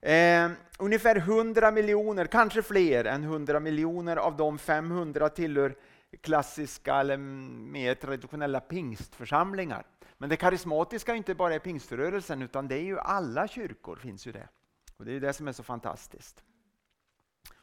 Eh, 0.00 0.50
ungefär 0.78 1.16
100 1.16 1.70
miljoner, 1.70 2.26
kanske 2.26 2.62
fler 2.62 3.04
än 3.04 3.22
100 3.22 3.60
miljoner 3.60 4.16
av 4.16 4.36
de 4.36 4.58
500 4.58 5.28
tillhör 5.28 5.74
klassiska 6.20 6.94
eller 6.94 7.16
mer 7.16 7.94
traditionella 7.94 8.60
pingstförsamlingar. 8.60 9.86
Men 10.18 10.28
det 10.28 10.36
karismatiska 10.36 11.12
är 11.12 11.16
inte 11.16 11.34
bara 11.34 11.58
pingströrelsen 11.58 12.42
utan 12.42 12.68
det 12.68 12.74
är 12.74 12.84
ju 12.84 12.98
alla 12.98 13.48
kyrkor 13.48 13.96
finns 13.96 14.26
ju 14.26 14.32
det. 14.32 14.48
Och 14.96 15.04
Det 15.04 15.12
är 15.12 15.20
det 15.20 15.32
som 15.32 15.48
är 15.48 15.52
så 15.52 15.62
fantastiskt. 15.62 16.44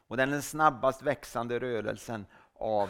Och 0.07 0.17
den 0.17 0.29
är 0.29 0.33
den 0.33 0.41
snabbast 0.41 1.01
växande 1.01 1.59
rörelsen 1.59 2.25
av, 2.53 2.89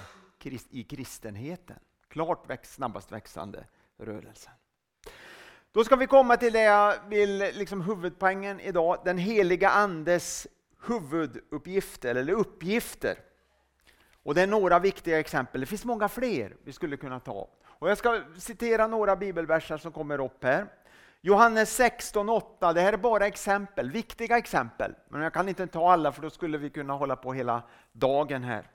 i 0.70 0.84
kristenheten. 0.84 1.80
Klart 2.10 2.50
växt, 2.50 2.74
snabbast 2.74 3.12
växande 3.12 3.66
rörelsen. 3.98 4.54
Då 5.72 5.84
ska 5.84 5.96
vi 5.96 6.08
komma 6.08 6.38
till 6.38 6.54
det 6.54 6.62
jag 6.62 6.96
vill, 7.08 7.38
liksom 7.38 7.82
huvudpoängen 7.82 8.60
idag, 8.60 9.02
den 9.06 9.18
heliga 9.18 9.70
Andes 9.70 10.48
huvuduppgifter 10.88 12.16
eller 12.16 12.34
uppgifter. 12.34 13.16
Och 14.24 14.36
det 14.36 14.42
är 14.42 14.48
några 14.48 14.80
viktiga 14.80 15.20
exempel, 15.20 15.62
det 15.62 15.68
finns 15.68 15.86
många 15.86 16.10
fler 16.10 16.56
vi 16.64 16.74
skulle 16.74 16.98
kunna 16.98 17.20
ta. 17.20 17.50
Och 17.66 17.90
jag 17.90 17.98
ska 17.98 18.22
citera 18.38 18.88
några 18.88 19.16
bibelverser 19.16 19.78
som 19.78 19.92
kommer 19.92 20.20
upp 20.20 20.44
här. 20.44 20.68
Johannes 21.22 21.80
16.8, 21.80 22.74
det 22.74 22.82
här 22.82 22.94
är 22.94 22.98
bara 22.98 23.28
exempel, 23.28 23.92
viktiga 23.92 24.38
exempel. 24.38 24.96
Men 25.10 25.22
jag 25.22 25.34
kan 25.34 25.50
inte 25.50 25.68
ta 25.68 25.92
alla 25.92 26.12
för 26.12 26.22
då 26.22 26.30
skulle 26.30 26.58
vi 26.58 26.70
kunna 26.70 26.94
hålla 26.94 27.16
på 27.16 27.34
hela 27.34 27.64
dagen 27.92 28.44
här. 28.44 28.68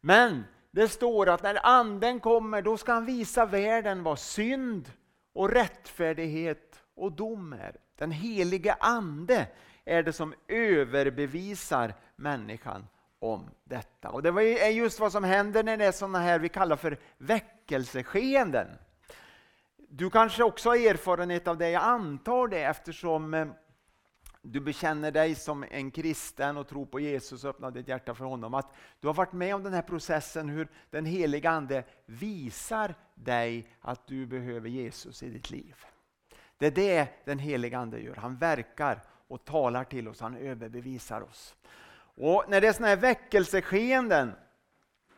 Men 0.00 0.44
det 0.72 0.88
står 0.88 1.28
att 1.28 1.42
när 1.42 1.66
anden 1.66 2.20
kommer 2.20 2.62
då 2.62 2.76
ska 2.76 2.92
han 2.92 3.06
visa 3.06 3.46
världen 3.46 4.02
vad 4.02 4.18
synd 4.18 4.92
och 5.32 5.50
rättfärdighet 5.50 6.82
och 6.94 7.12
dom 7.12 7.52
är. 7.52 7.76
Den 7.98 8.10
helige 8.10 8.76
ande 8.80 9.46
är 9.84 10.02
det 10.02 10.12
som 10.12 10.34
överbevisar 10.48 11.94
människan 12.16 12.86
om 13.18 13.50
detta. 13.64 14.10
Och 14.10 14.22
Det 14.22 14.28
är 14.62 14.70
just 14.70 15.00
vad 15.00 15.12
som 15.12 15.24
händer 15.24 15.62
när 15.62 15.76
det 15.76 15.84
är 15.84 15.92
sådana 15.92 16.18
här 16.18 16.38
vi 16.38 16.48
kallar 16.48 16.76
för 16.76 16.98
väckelseskeenden. 17.18 18.68
Du 19.76 20.10
kanske 20.10 20.42
också 20.42 20.68
har 20.68 20.76
erfarenhet 20.76 21.48
av 21.48 21.58
det, 21.58 21.70
jag 21.70 21.82
antar 21.82 22.48
det 22.48 22.62
eftersom 22.62 23.34
eh, 23.34 23.46
du 24.42 24.60
bekänner 24.60 25.10
dig 25.10 25.34
som 25.34 25.64
en 25.70 25.90
kristen 25.90 26.56
och 26.56 26.68
tror 26.68 26.86
på 26.86 27.00
Jesus 27.00 27.44
och 27.44 27.50
öppnar 27.50 27.70
ditt 27.70 27.88
hjärta 27.88 28.14
för 28.14 28.24
honom. 28.24 28.54
Att 28.54 28.72
du 29.00 29.06
har 29.06 29.14
varit 29.14 29.32
med 29.32 29.54
om 29.54 29.62
den 29.62 29.72
här 29.72 29.82
processen 29.82 30.48
hur 30.48 30.68
den 30.90 31.04
heliga 31.04 31.50
Ande 31.50 31.84
visar 32.06 32.94
dig 33.14 33.68
att 33.80 34.06
du 34.06 34.26
behöver 34.26 34.68
Jesus 34.68 35.22
i 35.22 35.30
ditt 35.30 35.50
liv. 35.50 35.76
Det 36.58 36.66
är 36.66 36.70
det 36.70 37.08
den 37.24 37.38
heliga 37.38 37.78
Ande 37.78 38.00
gör. 38.00 38.14
Han 38.14 38.36
verkar 38.36 39.02
och 39.28 39.44
talar 39.44 39.84
till 39.84 40.08
oss, 40.08 40.20
han 40.20 40.36
överbevisar 40.36 41.20
oss. 41.20 41.54
Och 42.14 42.44
När 42.48 42.60
det 42.60 42.68
är 42.68 42.72
sådana 42.72 42.88
här 42.88 42.96
väckelseskeenden 42.96 44.32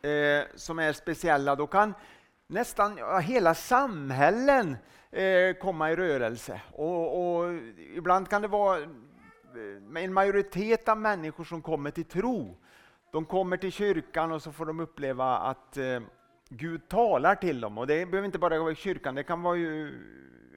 eh, 0.01 0.43
som 0.55 0.79
är 0.79 0.93
speciella, 0.93 1.55
då 1.55 1.67
kan 1.67 1.93
nästan 2.47 2.97
ja, 2.97 3.19
hela 3.19 3.55
samhällen 3.55 4.77
eh, 5.11 5.53
komma 5.61 5.91
i 5.91 5.95
rörelse. 5.95 6.61
Och, 6.71 7.37
och, 7.37 7.53
Ibland 7.95 8.29
kan 8.29 8.41
det 8.41 8.47
vara 8.47 8.79
en 9.95 10.13
majoritet 10.13 10.89
av 10.89 10.97
människor 10.97 11.43
som 11.43 11.61
kommer 11.61 11.91
till 11.91 12.05
tro. 12.05 12.57
De 13.11 13.25
kommer 13.25 13.57
till 13.57 13.71
kyrkan 13.71 14.31
och 14.31 14.41
så 14.41 14.51
får 14.51 14.65
de 14.65 14.79
uppleva 14.79 15.37
att 15.37 15.77
eh, 15.77 15.99
Gud 16.49 16.87
talar 16.87 17.35
till 17.35 17.61
dem. 17.61 17.77
Och 17.77 17.87
Det 17.87 18.05
behöver 18.05 18.25
inte 18.25 18.39
bara 18.39 18.59
vara 18.59 18.71
i 18.71 18.75
kyrkan, 18.75 19.15
det 19.15 19.23
kan 19.23 19.41
vara 19.41 19.55
ju 19.55 19.99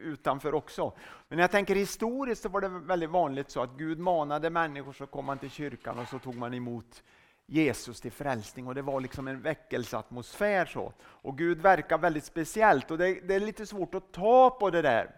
utanför 0.02 0.55
också. 0.55 0.93
Men 1.28 1.38
jag 1.38 1.50
tänker 1.50 1.75
historiskt 1.75 2.43
så 2.43 2.49
var 2.49 2.61
det 2.61 2.69
väldigt 2.69 3.11
vanligt 3.11 3.50
så 3.50 3.62
att 3.62 3.76
Gud 3.76 3.99
manade 3.99 4.50
människor 4.50 4.93
så 4.93 5.07
kom 5.07 5.25
man 5.25 5.38
till 5.38 5.50
kyrkan 5.50 5.99
och 5.99 6.09
så 6.09 6.19
tog 6.19 6.35
man 6.35 6.55
emot 6.55 7.02
Jesus 7.47 8.00
till 8.00 8.12
frälsning 8.12 8.67
och 8.67 8.75
det 8.75 8.83
var 8.83 9.00
liksom 9.00 9.28
en 9.28 9.40
väckelseatmosfär 9.40 10.67
så. 10.67 10.93
Och 11.00 11.38
Gud 11.38 11.61
verkar 11.61 11.99
väldigt 11.99 12.25
speciellt 12.25 12.90
och 12.90 12.99
det, 12.99 13.21
det, 13.28 13.35
är 13.35 13.40
lite 13.40 13.67
svårt 13.67 13.95
att 13.95 14.12
ta 14.12 14.50
på 14.50 14.71
det 14.71 14.83
där. 14.83 15.11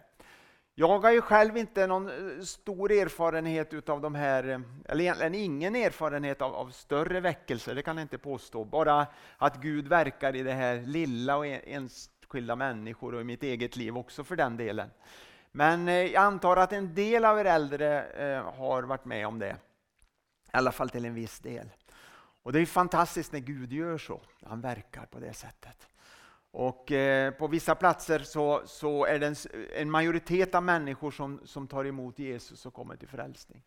Jag 0.75 0.99
har 0.99 1.11
ju 1.11 1.21
själv 1.21 1.57
inte 1.57 1.87
någon 1.87 2.09
eh, 2.09 2.43
stor 2.43 2.91
erfarenhet 2.91 3.73
utav 3.73 4.01
de 4.01 4.15
här, 4.15 4.49
eh, 4.49 4.59
eller 4.85 5.03
egentligen 5.03 5.35
ingen 5.35 5.75
erfarenhet 5.75 6.41
av, 6.41 6.55
av 6.55 6.69
större 6.69 7.19
väckelser, 7.19 7.75
det 7.75 7.81
kan 7.81 7.97
jag 7.97 8.03
inte 8.03 8.17
påstå. 8.17 8.65
Bara 8.65 9.07
att 9.37 9.61
Gud 9.61 9.87
verkar 9.87 10.35
i 10.35 10.43
det 10.43 10.53
här 10.53 10.81
lilla 10.81 11.37
och 11.37 11.45
enskilda 11.45 12.55
människor 12.55 13.15
och 13.15 13.21
i 13.21 13.23
mitt 13.23 13.43
eget 13.43 13.75
liv 13.75 13.97
också 13.97 14.23
för 14.23 14.35
den 14.35 14.57
delen. 14.57 14.89
Men 15.51 15.87
eh, 15.87 15.93
jag 15.93 16.23
antar 16.23 16.57
att 16.57 16.73
en 16.73 16.95
del 16.95 17.25
av 17.25 17.39
er 17.39 17.45
äldre 17.45 18.05
har 18.55 18.83
varit 18.83 19.05
med 19.05 19.27
om 19.27 19.39
det. 19.39 19.55
I 20.53 20.57
alla 20.57 20.71
fall 20.71 20.89
till 20.89 21.05
en 21.05 21.13
viss 21.13 21.39
del. 21.39 21.69
Och 22.43 22.53
Det 22.53 22.59
är 22.59 22.65
fantastiskt 22.65 23.31
när 23.31 23.39
Gud 23.39 23.73
gör 23.73 23.97
så, 23.97 24.21
han 24.45 24.61
verkar 24.61 25.05
på 25.05 25.19
det 25.19 25.33
sättet. 25.33 25.87
Och 26.51 26.91
eh, 26.91 27.31
På 27.31 27.47
vissa 27.47 27.75
platser 27.75 28.19
så, 28.19 28.61
så 28.65 29.05
är 29.05 29.19
det 29.19 29.27
en, 29.27 29.35
en, 29.75 29.91
majoritet 29.91 30.55
av 30.55 30.63
människor 30.63 31.11
som, 31.11 31.39
som 31.43 31.67
tar 31.67 31.85
emot 31.85 32.19
Jesus 32.19 32.65
och 32.65 32.73
kommer 32.73 32.95
till 32.95 33.07
frälsning. 33.07 33.63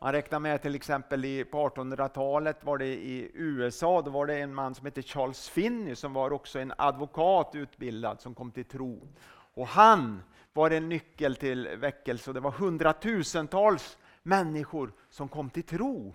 Man 0.00 0.12
räknar 0.12 0.40
med 0.40 0.62
till 0.62 0.74
exempel 0.74 1.24
i, 1.24 1.44
på 1.44 1.68
1800-talet 1.68 2.64
var 2.64 2.78
det 2.78 2.86
i 2.86 3.30
USA, 3.34 4.02
då 4.02 4.10
var 4.10 4.26
det 4.26 4.38
en 4.38 4.54
man 4.54 4.74
som 4.74 4.84
hette 4.86 5.02
Charles 5.02 5.48
Finney 5.48 5.94
som 5.94 6.12
var 6.12 6.32
också 6.32 6.58
en 6.58 6.72
advokat 6.78 7.50
utbildad 7.54 8.20
som 8.20 8.34
kom 8.34 8.50
till 8.50 8.64
tro. 8.64 9.08
Och 9.28 9.66
han 9.66 10.22
var 10.52 10.70
en 10.70 10.88
nyckel 10.88 11.36
till 11.36 11.68
väckelse 11.76 12.30
och 12.30 12.34
det 12.34 12.40
var 12.40 12.50
hundratusentals 12.50 13.98
människor 14.22 14.92
som 15.08 15.28
kom 15.28 15.50
till 15.50 15.62
tro 15.62 16.14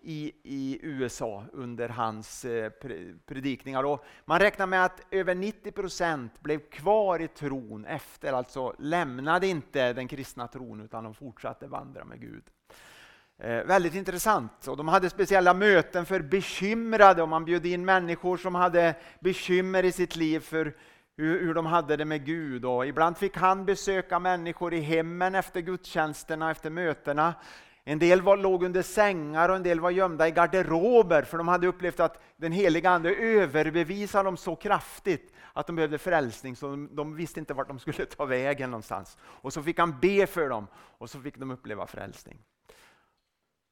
i, 0.00 0.32
i 0.42 0.78
USA 0.82 1.44
under 1.52 1.88
hans 1.88 2.44
eh, 2.44 2.70
predikningar. 3.26 3.84
Och 3.84 4.04
man 4.24 4.38
räknar 4.40 4.66
med 4.66 4.84
att 4.84 5.00
över 5.10 5.34
90 5.34 5.72
procent 5.72 6.40
blev 6.40 6.58
kvar 6.58 7.22
i 7.22 7.28
tron 7.28 7.84
efter, 7.84 8.32
alltså 8.32 8.74
lämnade 8.78 9.46
inte 9.46 9.92
den 9.92 10.08
kristna 10.08 10.48
tron 10.48 10.80
utan 10.80 11.04
de 11.04 11.14
fortsatte 11.14 11.66
vandra 11.66 12.04
med 12.04 12.20
Gud. 12.20 12.42
Eh, 13.38 13.64
väldigt 13.64 13.94
intressant. 13.94 14.68
Och 14.68 14.76
de 14.76 14.88
hade 14.88 15.10
speciella 15.10 15.54
möten 15.54 16.06
för 16.06 16.20
bekymrade 16.20 17.22
och 17.22 17.28
man 17.28 17.44
bjöd 17.44 17.66
in 17.66 17.84
människor 17.84 18.36
som 18.36 18.54
hade 18.54 18.94
bekymmer 19.20 19.84
i 19.84 19.92
sitt 19.92 20.16
liv 20.16 20.40
för 20.40 20.76
hur, 21.16 21.40
hur 21.40 21.54
de 21.54 21.66
hade 21.66 21.96
det 21.96 22.04
med 22.04 22.26
Gud. 22.26 22.64
Och 22.64 22.86
ibland 22.86 23.18
fick 23.18 23.36
han 23.36 23.64
besöka 23.64 24.18
människor 24.18 24.74
i 24.74 24.80
hemmen 24.80 25.34
efter 25.34 25.60
gudstjänsterna, 25.60 26.50
efter 26.50 26.70
mötena. 26.70 27.34
En 27.90 27.98
del 27.98 28.22
var, 28.22 28.36
låg 28.36 28.62
under 28.64 28.82
sängar 28.82 29.48
och 29.48 29.56
en 29.56 29.62
del 29.62 29.80
var 29.80 29.90
gömda 29.90 30.28
i 30.28 30.30
garderober 30.30 31.22
för 31.22 31.38
de 31.38 31.48
hade 31.48 31.66
upplevt 31.66 32.00
att 32.00 32.22
den 32.36 32.52
heliga 32.52 32.90
Ande 32.90 33.14
överbevisade 33.14 34.24
dem 34.24 34.36
så 34.36 34.56
kraftigt 34.56 35.32
att 35.52 35.66
de 35.66 35.76
behövde 35.76 35.98
frälsning 35.98 36.56
så 36.56 36.70
de, 36.70 36.96
de 36.96 37.16
visste 37.16 37.40
inte 37.40 37.54
vart 37.54 37.68
de 37.68 37.78
skulle 37.78 38.06
ta 38.06 38.24
vägen 38.24 38.70
någonstans. 38.70 39.18
Och 39.22 39.52
så 39.52 39.62
fick 39.62 39.78
han 39.78 40.00
be 40.00 40.26
för 40.26 40.48
dem 40.48 40.66
och 40.74 41.10
så 41.10 41.20
fick 41.20 41.36
de 41.36 41.50
uppleva 41.50 41.86
frälsning. 41.86 42.38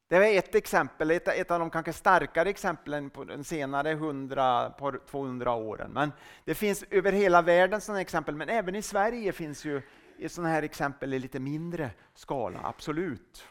Det 0.07 0.19
var 0.19 0.25
ett 0.25 0.55
exempel, 0.55 1.11
ett, 1.11 1.27
ett 1.27 1.51
av 1.51 1.59
de 1.59 1.69
kanske 1.69 1.93
starkare 1.93 2.49
exemplen 2.49 3.09
på 3.09 3.23
de 3.23 3.43
senare 3.43 3.95
100-200 3.95 5.47
åren. 5.47 5.91
Men 5.93 6.11
det 6.45 6.55
finns 6.55 6.83
över 6.89 7.11
hela 7.11 7.41
världen 7.41 7.81
sådana 7.81 8.01
exempel, 8.01 8.35
men 8.35 8.49
även 8.49 8.75
i 8.75 8.81
Sverige 8.81 9.31
finns 9.31 9.65
ju 9.65 9.81
sådana 10.27 10.53
här 10.53 10.63
exempel 10.63 11.13
i 11.13 11.19
lite 11.19 11.39
mindre 11.39 11.91
skala, 12.13 12.59
absolut. 12.63 13.47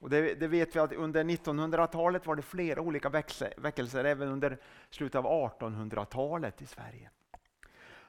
Och 0.00 0.10
det, 0.10 0.34
det, 0.34 0.48
vet 0.48 0.76
vi 0.76 0.80
att 0.80 0.92
under 0.92 1.24
1900-talet 1.24 2.26
var 2.26 2.36
det 2.36 2.42
flera 2.42 2.80
olika 2.80 3.08
väckelser, 3.56 4.04
även 4.04 4.28
under 4.28 4.58
slutet 4.90 5.18
av 5.18 5.24
1800-talet 5.24 6.62
i 6.62 6.66
Sverige. 6.66 7.10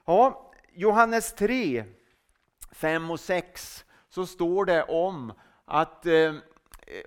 Ja, 0.06 0.52
Johannes 0.74 1.34
3, 1.34 1.86
5 2.72 3.12
och 3.12 3.20
6 3.20 3.86
så 4.10 4.26
står 4.26 4.66
det 4.66 4.84
om 4.84 5.34
att 5.66 6.06
eh, 6.06 6.34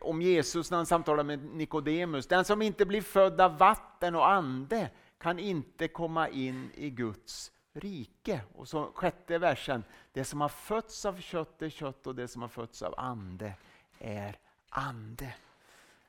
om 0.00 0.22
Jesus 0.22 0.70
när 0.70 0.76
han 0.76 0.86
samtalar 0.86 1.24
med 1.24 1.44
Nikodemus. 1.44 2.26
Den 2.26 2.44
som 2.44 2.62
inte 2.62 2.86
blir 2.86 3.02
född 3.02 3.40
av 3.40 3.58
vatten 3.58 4.14
och 4.14 4.30
ande 4.30 4.90
kan 5.18 5.38
inte 5.38 5.88
komma 5.88 6.28
in 6.28 6.70
i 6.74 6.90
Guds 6.90 7.52
rike. 7.72 8.40
Och 8.54 8.68
så 8.68 8.90
sjätte 8.94 9.38
versen. 9.38 9.84
Det 10.12 10.24
som 10.24 10.40
har 10.40 10.48
fötts 10.48 11.04
av 11.04 11.20
kött 11.20 11.62
är 11.62 11.68
kött 11.68 12.06
och 12.06 12.14
det 12.14 12.28
som 12.28 12.42
har 12.42 12.48
fötts 12.48 12.82
av 12.82 12.94
ande 12.96 13.54
är 13.98 14.38
ande. 14.72 15.34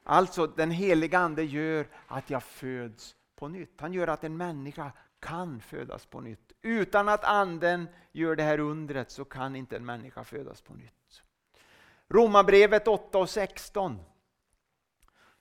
Alltså 0.04 0.48
den 0.48 0.72
heliga 0.72 1.20
ande 1.20 1.44
gör 1.44 1.88
att 2.08 2.30
jag 2.30 2.44
föds 2.44 3.16
på 3.36 3.48
nytt. 3.48 3.82
Han 3.82 3.94
gör 3.94 4.08
att 4.08 4.24
en 4.24 4.38
människa 4.38 4.92
kan 5.20 5.62
födas 5.62 6.06
på 6.06 6.22
nytt. 6.22 6.52
Utan 6.62 7.10
att 7.10 7.24
anden 7.24 7.88
gör 8.12 8.36
det 8.36 8.44
här 8.44 8.60
undret 8.60 9.12
så 9.12 9.26
kan 9.26 9.56
inte 9.56 9.76
en 9.76 9.86
människa 9.86 10.24
födas 10.24 10.62
på 10.62 10.74
nytt. 10.74 11.24
Romarbrevet 12.10 12.88
8 12.88 13.18
och 13.18 13.30
16 13.30 14.00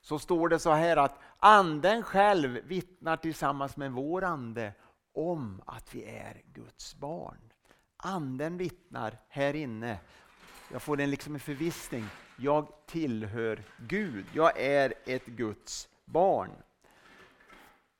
så 0.01 0.19
står 0.19 0.49
det 0.49 0.59
så 0.59 0.71
här 0.71 0.97
att 0.97 1.19
anden 1.39 2.03
själv 2.03 2.59
vittnar 2.63 3.17
tillsammans 3.17 3.77
med 3.77 3.91
vår 3.91 4.23
ande 4.23 4.73
om 5.13 5.61
att 5.65 5.95
vi 5.95 6.03
är 6.03 6.41
Guds 6.45 6.95
barn. 6.95 7.53
Anden 7.97 8.57
vittnar 8.57 9.17
här 9.27 9.53
inne. 9.53 9.99
Jag 10.71 10.81
får 10.81 10.99
en, 10.99 11.09
liksom 11.09 11.33
en 11.33 11.39
förvissning 11.39 12.05
jag 12.37 12.67
tillhör 12.85 13.63
Gud. 13.77 14.25
Jag 14.33 14.59
är 14.59 14.93
ett 15.05 15.25
Guds 15.25 15.89
barn. 16.05 16.49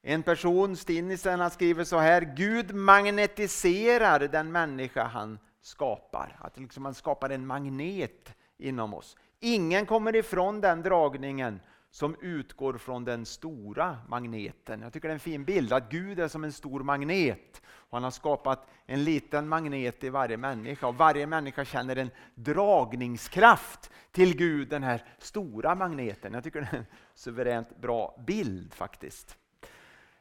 En 0.02 0.24
person, 0.24 0.78
Stinnisen, 0.78 1.40
han 1.40 1.52
skriver 1.52 1.84
så 1.84 1.98
här, 1.98 2.22
Gud 2.22 2.76
magnetiserar 2.76 4.20
den 4.20 4.52
människa 4.52 5.04
han 5.04 5.40
skapar. 5.62 6.38
Att 6.40 6.58
liksom 6.58 6.86
han 6.86 6.94
skapar 6.94 7.30
en 7.30 7.48
magnet 7.48 8.34
inom 8.58 8.94
oss. 8.94 9.18
Ingen 9.40 9.86
kommer 9.86 10.16
ifrån 10.16 10.62
den 10.62 10.82
dragningen 10.82 11.60
som 11.94 12.16
utgår 12.22 12.78
från 12.78 13.06
den 13.06 13.26
stora 13.26 13.98
magneten. 14.08 14.82
Jag 14.82 14.94
tycker 14.94 15.08
det 15.08 15.12
är 15.12 15.14
en 15.14 15.20
fin 15.20 15.46
bild, 15.46 15.74
att 15.74 15.90
Gud 15.90 16.20
är 16.20 16.28
som 16.28 16.44
en 16.44 16.52
stor 16.52 16.84
magnet. 16.84 17.62
Och 17.66 17.98
han 17.98 18.04
har 18.04 18.12
skapat 18.12 18.68
en 18.86 19.04
liten 19.04 19.48
magnet 19.48 20.04
i 20.04 20.10
varje 20.10 20.38
människa 20.38 20.88
och 20.88 20.96
varje 20.96 21.28
människa 21.28 21.66
känner 21.66 21.96
en 21.96 22.12
dragningskraft 22.36 23.92
till 24.12 24.38
Gud, 24.38 24.70
den 24.70 24.84
här 24.84 25.06
stora 25.18 25.76
magneten. 25.76 26.34
Jag 26.34 26.44
tycker 26.44 26.62
det 26.62 26.68
är 26.72 26.78
en 26.78 26.86
suveränt 27.14 27.78
bra 27.82 28.24
bild 28.28 28.74
faktiskt. 28.74 29.38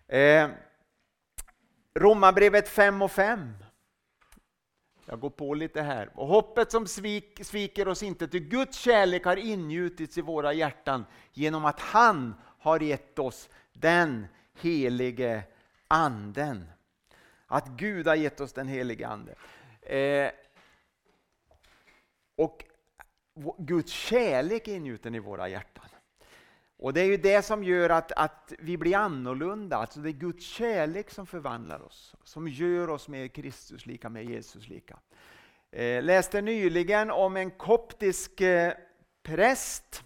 Eh, 0.08 0.48
Romarbrevet 1.94 2.68
5 2.68 3.02
och 3.02 3.10
5. 3.10 3.54
Jag 5.06 5.20
går 5.20 5.30
på 5.30 5.54
lite 5.54 5.82
här. 5.82 6.10
Och 6.14 6.26
hoppet 6.26 6.72
som 6.72 6.86
svik, 6.86 7.44
sviker 7.44 7.88
oss 7.88 8.02
inte, 8.02 8.28
till 8.28 8.48
Guds 8.48 8.78
kärlek 8.78 9.24
har 9.24 9.36
ingjutits 9.36 10.18
i 10.18 10.20
våra 10.20 10.52
hjärtan 10.52 11.04
genom 11.32 11.64
att 11.64 11.80
han 11.80 12.34
har 12.58 12.80
gett 12.80 13.18
oss 13.18 13.48
den 13.72 14.26
helige 14.60 15.42
anden. 15.88 16.64
Att 17.46 17.68
Gud 17.68 18.06
har 18.06 18.14
gett 18.14 18.40
oss 18.40 18.52
den 18.52 18.68
helige 18.68 19.06
anden. 19.06 19.34
Eh, 19.82 20.30
och 22.36 22.64
Guds 23.58 23.92
kärlek 23.92 24.68
är 24.68 24.76
ingjuten 24.76 25.14
i 25.14 25.18
våra 25.18 25.48
hjärtan. 25.48 25.91
Och 26.82 26.92
Det 26.92 27.00
är 27.00 27.04
ju 27.04 27.16
det 27.16 27.42
som 27.42 27.64
gör 27.64 27.90
att, 27.90 28.12
att 28.12 28.52
vi 28.58 28.76
blir 28.76 28.96
annorlunda. 28.96 29.76
Alltså 29.76 30.00
det 30.00 30.10
är 30.10 30.12
Guds 30.12 30.46
kärlek 30.46 31.10
som 31.10 31.26
förvandlar 31.26 31.82
oss, 31.82 32.14
som 32.24 32.48
gör 32.48 32.90
oss 32.90 33.08
mer 33.08 33.28
Kristuslika, 33.28 34.08
mer 34.08 34.22
Jesuslika. 34.22 34.98
Eh, 35.70 36.02
läste 36.02 36.40
nyligen 36.40 37.10
om 37.10 37.36
en 37.36 37.50
koptisk 37.50 38.40
eh, 38.40 38.72
präst, 39.22 40.04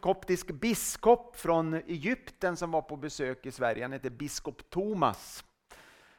koptisk 0.00 0.46
biskop 0.46 1.36
från 1.36 1.74
Egypten 1.74 2.56
som 2.56 2.70
var 2.70 2.82
på 2.82 2.96
besök 2.96 3.46
i 3.46 3.50
Sverige. 3.50 3.84
Han 3.84 3.92
heter 3.92 4.10
biskop 4.10 4.70
Thomas. 4.70 5.44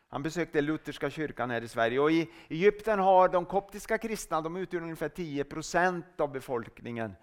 Han 0.07 0.23
besökte 0.23 0.61
lutherska 0.61 1.09
kyrkan 1.09 1.49
här 1.49 1.61
i 1.61 1.67
Sverige. 1.67 1.99
Och 1.99 2.11
I 2.11 2.29
Egypten 2.49 2.99
har 2.99 3.29
de 3.29 3.45
koptiska 3.45 3.97
kristna, 3.97 4.41
de 4.41 4.55
utgör 4.55 4.81
ungefär 4.81 5.09
10 5.09 5.43
procent 5.43 6.05
av 6.19 6.31
befolkningen 6.31 7.15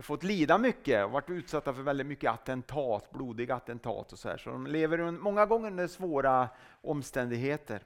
fått 0.00 0.22
lida 0.22 0.58
mycket 0.58 1.04
och 1.04 1.10
varit 1.10 1.30
utsatta 1.30 1.74
för 1.74 1.82
väldigt 1.82 2.06
mycket 2.06 2.30
attentat, 2.30 3.10
blodiga 3.10 3.54
attentat 3.54 4.12
och 4.12 4.18
så 4.18 4.28
här. 4.28 4.36
Så 4.36 4.50
de 4.50 4.66
lever 4.66 5.10
många 5.10 5.46
gånger 5.46 5.70
under 5.70 5.86
svåra 5.86 6.48
omständigheter. 6.80 7.82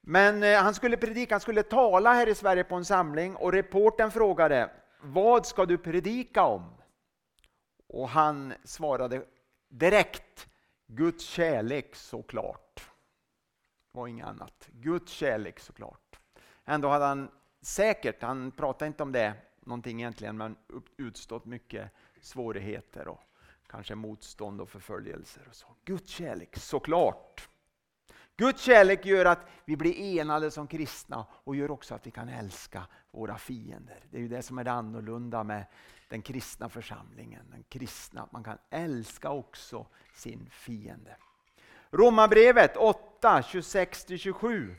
Men 0.00 0.42
eh, 0.42 0.62
han 0.62 0.74
skulle 0.74 0.96
predika, 0.96 1.34
han 1.34 1.40
skulle 1.40 1.62
tala 1.62 2.12
här 2.12 2.26
i 2.26 2.34
Sverige 2.34 2.64
på 2.64 2.74
en 2.74 2.84
samling 2.84 3.36
och 3.36 3.52
reporten 3.52 4.10
frågade 4.10 4.70
Vad 5.00 5.46
ska 5.46 5.66
du 5.66 5.78
predika 5.78 6.44
om? 6.44 6.74
Och 7.88 8.08
han 8.08 8.54
svarade 8.64 9.22
direkt 9.68 10.48
Guds 10.86 11.24
kärlek 11.24 11.94
såklart. 11.94 12.84
Det 13.92 13.98
var 13.98 14.06
inget 14.06 14.26
annat. 14.26 14.68
Guds 14.72 15.12
kärlek 15.12 15.60
såklart. 15.60 16.20
Ändå 16.64 16.88
hade 16.88 17.04
han 17.04 17.30
säkert, 17.62 18.22
han 18.22 18.50
pratade 18.50 18.86
inte 18.86 19.02
om 19.02 19.12
det 19.12 19.34
någonting 19.60 20.00
egentligen, 20.00 20.36
men 20.36 20.56
utstått 20.96 21.44
mycket 21.44 21.90
svårigheter 22.20 23.08
och 23.08 23.20
kanske 23.66 23.94
motstånd 23.94 24.60
och 24.60 24.68
förföljelser. 24.68 25.42
Och 25.48 25.54
så. 25.54 25.66
Guds 25.84 26.10
kärlek, 26.10 26.56
såklart. 26.56 27.48
Guds 28.36 28.62
kärlek 28.62 29.06
gör 29.06 29.24
att 29.24 29.46
vi 29.64 29.76
blir 29.76 30.20
enade 30.20 30.50
som 30.50 30.66
kristna 30.66 31.26
och 31.32 31.56
gör 31.56 31.70
också 31.70 31.94
att 31.94 32.06
vi 32.06 32.10
kan 32.10 32.28
älska 32.28 32.86
våra 33.10 33.38
fiender. 33.38 34.04
Det 34.10 34.16
är 34.16 34.20
ju 34.20 34.28
det 34.28 34.42
som 34.42 34.58
är 34.58 34.64
det 34.64 34.72
annorlunda 34.72 35.44
med 35.44 35.64
den 36.08 36.22
kristna 36.22 36.68
församlingen. 36.68 37.46
Den 37.50 37.64
kristna, 37.68 38.28
man 38.30 38.44
kan 38.44 38.58
älska 38.70 39.30
också 39.30 39.86
sin 40.14 40.50
fiende. 40.50 41.16
Romarbrevet 41.90 42.76
8, 42.76 43.40
26-27 43.40 44.74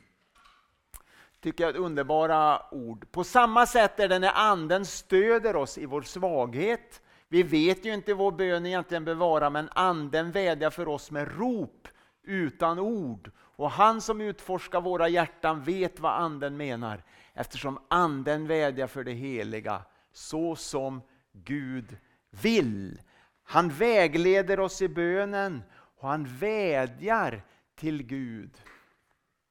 tycker 1.42 1.64
jag 1.64 1.76
är 1.76 1.80
underbara 1.80 2.62
ord. 2.72 3.12
På 3.12 3.24
samma 3.24 3.66
sätt 3.66 4.00
är 4.00 4.08
det 4.08 4.20
när 4.20 4.32
anden 4.36 4.86
stöder 4.86 5.56
oss 5.56 5.78
i 5.78 5.86
vår 5.86 6.02
svaghet. 6.02 7.02
Vi 7.28 7.44
vet 7.44 7.86
ju 7.86 7.94
inte 7.94 8.14
vad 8.14 8.36
bön 8.36 8.66
egentligen 8.66 9.06
bör 9.06 9.14
vara. 9.14 9.50
men 9.50 9.70
anden 9.72 10.32
vädjar 10.32 10.70
för 10.70 10.88
oss 10.88 11.12
med 11.12 11.38
rop 11.38 11.88
utan 12.24 12.80
ord. 12.80 13.32
Och 13.38 13.72
han 13.72 14.02
som 14.02 14.22
utforskar 14.22 14.82
våra 14.82 15.10
hjärtan 15.10 15.64
vet 15.64 16.00
vad 16.00 16.12
anden 16.12 16.58
menar, 16.58 17.04
eftersom 17.34 17.80
anden 17.88 18.48
vädjar 18.48 18.88
för 18.88 19.04
det 19.04 19.12
heliga, 19.12 19.82
så 20.14 20.56
som 20.56 21.02
Gud 21.34 21.98
vill. 22.30 23.02
Han 23.44 23.70
vägleder 23.70 24.60
oss 24.60 24.82
i 24.82 24.90
bönen 24.90 25.64
och 25.74 26.10
han 26.10 26.26
vädjar 26.26 27.42
till 27.76 28.04
Gud 28.04 28.58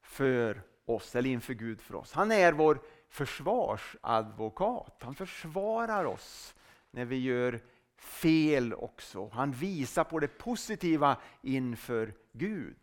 för 0.02 0.62
oss, 0.94 1.16
eller 1.16 1.30
inför 1.30 1.54
Gud 1.54 1.80
för 1.80 1.94
oss. 1.94 2.12
Han 2.12 2.32
är 2.32 2.52
vår 2.52 2.80
försvarsadvokat. 3.08 4.96
Han 5.00 5.14
försvarar 5.14 6.04
oss 6.04 6.54
när 6.90 7.04
vi 7.04 7.16
gör 7.16 7.60
fel 7.98 8.74
också. 8.74 9.28
Han 9.32 9.52
visar 9.52 10.04
på 10.04 10.18
det 10.18 10.28
positiva 10.28 11.16
inför 11.42 12.14
Gud. 12.32 12.76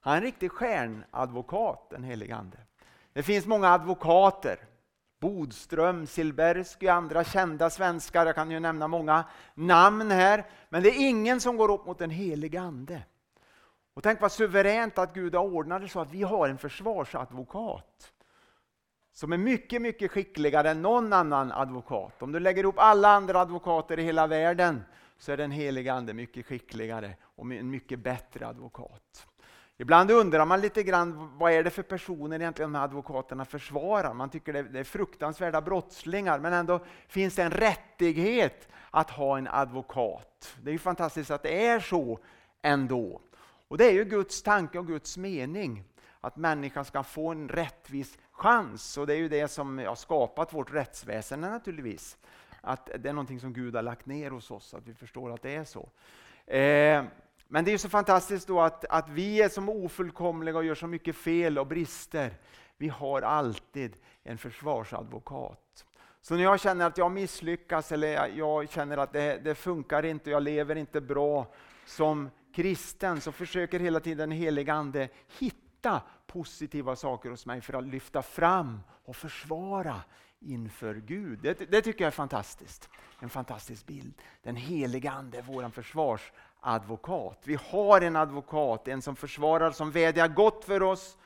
Han 0.00 0.12
är 0.12 0.16
en 0.16 0.22
riktig 0.22 0.50
stjärnadvokat, 0.50 1.90
den 1.90 2.04
helige 2.04 2.36
Ande. 2.36 2.58
Det 3.12 3.22
finns 3.22 3.46
många 3.46 3.68
advokater. 3.68 4.58
Bodström, 5.20 6.06
Silbersky, 6.06 6.88
andra 6.88 7.24
kända 7.24 7.70
svenskar. 7.70 8.26
Jag 8.26 8.34
kan 8.34 8.50
ju 8.50 8.60
nämna 8.60 8.88
många 8.88 9.24
namn 9.54 10.10
här. 10.10 10.46
Men 10.68 10.82
det 10.82 10.88
är 10.88 11.08
ingen 11.08 11.40
som 11.40 11.56
går 11.56 11.70
upp 11.70 11.86
mot 11.86 11.98
den 11.98 12.10
helige 12.10 12.60
Ande. 12.60 13.02
Och 13.96 14.02
tänk 14.02 14.20
vad 14.20 14.32
suveränt 14.32 14.98
att 14.98 15.14
Gud 15.14 15.34
har 15.34 15.44
ordnat 15.44 15.82
det 15.82 15.88
så 15.88 16.00
att 16.00 16.12
vi 16.12 16.22
har 16.22 16.48
en 16.48 16.58
försvarsadvokat 16.58 18.12
som 19.12 19.32
är 19.32 19.38
mycket, 19.38 19.82
mycket 19.82 20.10
skickligare 20.10 20.70
än 20.70 20.82
någon 20.82 21.12
annan 21.12 21.52
advokat. 21.52 22.22
Om 22.22 22.32
du 22.32 22.40
lägger 22.40 22.62
ihop 22.62 22.78
alla 22.78 23.08
andra 23.08 23.40
advokater 23.40 23.98
i 23.98 24.02
hela 24.02 24.26
världen 24.26 24.84
så 25.18 25.32
är 25.32 25.36
den 25.36 25.50
heliga 25.50 25.94
Ande 25.94 26.14
mycket 26.14 26.46
skickligare 26.46 27.14
och 27.22 27.52
en 27.52 27.70
mycket 27.70 27.98
bättre 27.98 28.46
advokat. 28.46 29.26
Ibland 29.78 30.10
undrar 30.10 30.46
man 30.46 30.60
lite 30.60 30.82
grann 30.82 31.38
vad 31.38 31.52
är 31.52 31.64
det 31.64 31.70
för 31.70 31.82
personer 31.82 32.40
egentligen 32.40 32.72
de 32.72 32.78
här 32.78 32.84
advokaterna 32.84 33.44
försvarar. 33.44 34.14
Man 34.14 34.30
tycker 34.30 34.52
det 34.52 34.78
är 34.78 34.84
fruktansvärda 34.84 35.60
brottslingar 35.60 36.38
men 36.38 36.52
ändå 36.52 36.80
finns 37.08 37.34
det 37.34 37.42
en 37.42 37.50
rättighet 37.50 38.68
att 38.90 39.10
ha 39.10 39.38
en 39.38 39.48
advokat. 39.48 40.56
Det 40.62 40.70
är 40.70 40.72
ju 40.72 40.78
fantastiskt 40.78 41.30
att 41.30 41.42
det 41.42 41.66
är 41.66 41.80
så 41.80 42.18
ändå. 42.62 43.20
Och 43.68 43.78
Det 43.78 43.84
är 43.84 43.92
ju 43.92 44.04
Guds 44.04 44.42
tanke 44.42 44.78
och 44.78 44.86
Guds 44.86 45.16
mening 45.16 45.84
att 46.20 46.36
människan 46.36 46.84
ska 46.84 47.02
få 47.02 47.30
en 47.30 47.48
rättvis 47.48 48.18
chans. 48.32 48.98
Och 48.98 49.06
Det 49.06 49.14
är 49.14 49.18
ju 49.18 49.28
det 49.28 49.48
som 49.48 49.78
har 49.78 49.94
skapat 49.94 50.52
vårt 50.52 50.74
rättsväsende 50.74 51.50
naturligtvis. 51.50 52.18
Att 52.60 52.90
Det 52.98 53.08
är 53.08 53.12
någonting 53.12 53.40
som 53.40 53.52
Gud 53.52 53.74
har 53.74 53.82
lagt 53.82 54.06
ner 54.06 54.30
hos 54.30 54.50
oss, 54.50 54.74
att 54.74 54.86
vi 54.86 54.94
förstår 54.94 55.34
att 55.34 55.42
det 55.42 55.54
är 55.54 55.64
så. 55.64 55.88
Eh, 56.46 57.04
men 57.48 57.64
det 57.64 57.72
är 57.72 57.78
så 57.78 57.88
fantastiskt 57.88 58.48
då 58.48 58.60
att, 58.60 58.84
att 58.84 59.08
vi 59.08 59.42
är 59.42 59.48
som 59.48 59.68
ofullkomliga 59.68 60.56
och 60.56 60.64
gör 60.64 60.74
så 60.74 60.86
mycket 60.86 61.16
fel 61.16 61.58
och 61.58 61.66
brister. 61.66 62.34
Vi 62.76 62.88
har 62.88 63.22
alltid 63.22 63.96
en 64.22 64.38
försvarsadvokat. 64.38 65.84
Så 66.20 66.34
när 66.34 66.42
jag 66.42 66.60
känner 66.60 66.86
att 66.86 66.98
jag 66.98 67.12
misslyckas 67.12 67.92
eller 67.92 68.28
jag 68.28 68.70
känner 68.70 68.96
att 68.96 69.12
det, 69.12 69.40
det 69.44 69.54
funkar 69.54 70.04
inte, 70.04 70.30
jag 70.30 70.42
lever 70.42 70.76
inte 70.76 71.00
bra 71.00 71.46
som 71.86 72.30
kristen 72.56 73.20
så 73.20 73.32
försöker 73.32 73.80
hela 73.80 74.00
tiden 74.00 74.28
den 74.28 74.38
helige 74.38 74.72
Ande 74.72 75.08
hitta 75.38 76.02
positiva 76.26 76.96
saker 76.96 77.30
hos 77.30 77.46
mig 77.46 77.60
för 77.60 77.74
att 77.74 77.84
lyfta 77.84 78.22
fram 78.22 78.80
och 79.04 79.16
försvara 79.16 80.00
inför 80.40 80.94
Gud. 80.94 81.38
Det, 81.42 81.70
det 81.70 81.82
tycker 81.82 82.04
jag 82.04 82.06
är 82.06 82.12
fantastiskt. 82.12 82.88
En 83.20 83.28
fantastisk 83.28 83.86
bild. 83.86 84.14
Den 84.42 84.56
helige 84.56 85.10
Ande 85.10 85.38
är 85.38 85.42
vår 85.42 85.68
försvarsadvokat. 85.68 87.40
Vi 87.44 87.58
har 87.70 88.00
en 88.00 88.16
advokat, 88.16 88.88
en 88.88 89.02
som 89.02 89.16
försvarar, 89.16 89.70
som 89.70 89.90
vädjar 89.90 90.28
gott 90.28 90.64
för 90.64 90.82
oss 90.82 91.16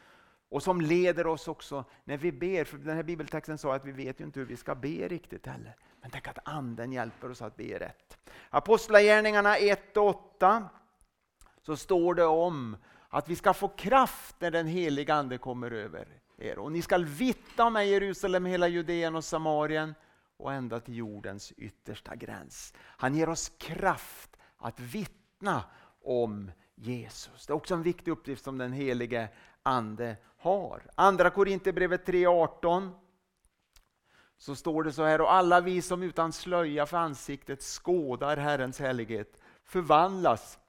och 0.49 0.63
som 0.63 0.81
leder 0.81 1.27
oss 1.27 1.49
också 1.49 1.85
när 2.05 2.17
vi 2.17 2.33
ber. 2.33 2.65
För 2.65 2.79
den 2.79 2.97
här 2.97 3.03
bibeltexten 3.03 3.59
sa 3.59 3.75
att 3.75 3.85
vi 3.85 3.93
vet 3.93 4.21
ju 4.21 4.25
inte 4.25 4.41
hur 4.41 4.47
vi 4.47 4.57
ska 4.57 4.75
be 4.75 5.09
riktigt 5.09 5.47
heller. 5.47 5.77
Men 6.01 6.11
tänk 6.11 6.29
att 6.29 6.39
anden 6.49 6.93
hjälper 6.93 7.31
oss 7.31 7.43
att 7.43 7.57
be 7.57 7.79
rätt. 7.79 8.19
Apostlagärningarna 8.51 9.57
1 9.57 9.97
och 9.97 10.09
8 10.09 10.69
så 11.71 11.77
står 11.77 12.15
det 12.15 12.25
om 12.25 12.77
att 13.09 13.29
vi 13.29 13.37
ska 13.37 13.55
få 13.55 13.69
kraft 13.69 14.37
när 14.39 14.51
den 14.51 14.67
heliga 14.67 15.15
Ande 15.15 15.39
kommer 15.39 15.71
över 15.71 16.09
er. 16.39 16.59
Och 16.59 16.73
ni 16.73 16.83
ska 16.83 16.99
vittna 16.99 17.65
om 17.65 17.73
mig 17.73 17.89
i 17.89 17.93
Jerusalem, 17.93 18.45
hela 18.45 18.69
Judeen 18.69 19.17
och 19.17 19.25
Samarien 19.25 19.95
och 20.37 20.53
ända 20.53 20.81
till 20.81 20.97
jordens 20.97 21.53
yttersta 21.53 22.17
gräns. 22.17 22.75
Han 22.79 23.15
ger 23.15 23.29
oss 23.29 23.49
kraft 23.59 24.37
att 24.57 24.81
vittna 24.81 25.65
om 26.05 26.51
Jesus. 26.75 27.47
Det 27.47 27.53
är 27.53 27.55
också 27.55 27.75
en 27.75 27.83
viktig 27.83 28.11
uppgift 28.11 28.45
som 28.45 28.59
den 28.59 28.73
helige 28.73 29.29
Ande 29.63 30.17
har. 30.39 30.83
Andra 30.95 31.31
Korinthierbrevet 31.31 32.07
3.18 32.07 32.91
så 34.39 34.55
står 34.55 34.83
det 34.83 34.93
så 34.93 35.05
här, 35.05 35.21
och 35.21 35.33
alla 35.33 35.61
vi 35.61 35.83
som 35.83 36.03
utan 36.03 36.33
slöja 36.33 36.87
för 36.87 36.97
ansiktet 36.97 37.63
skådar 37.63 38.37
Herrens 38.37 38.81
härlighet 38.81 39.41
förvandlas 39.65 40.60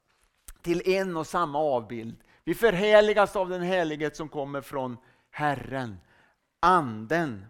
till 0.62 0.90
en 0.90 1.18
och 1.18 1.28
samma 1.28 1.60
avbild. 1.60 2.16
Vi 2.44 2.56
förhärligas 2.56 3.36
av 3.36 3.50
den 3.50 3.62
härlighet 3.62 4.16
som 4.16 4.30
kommer 4.30 4.62
från 4.62 4.98
Herren, 5.32 5.98
Anden. 6.60 7.46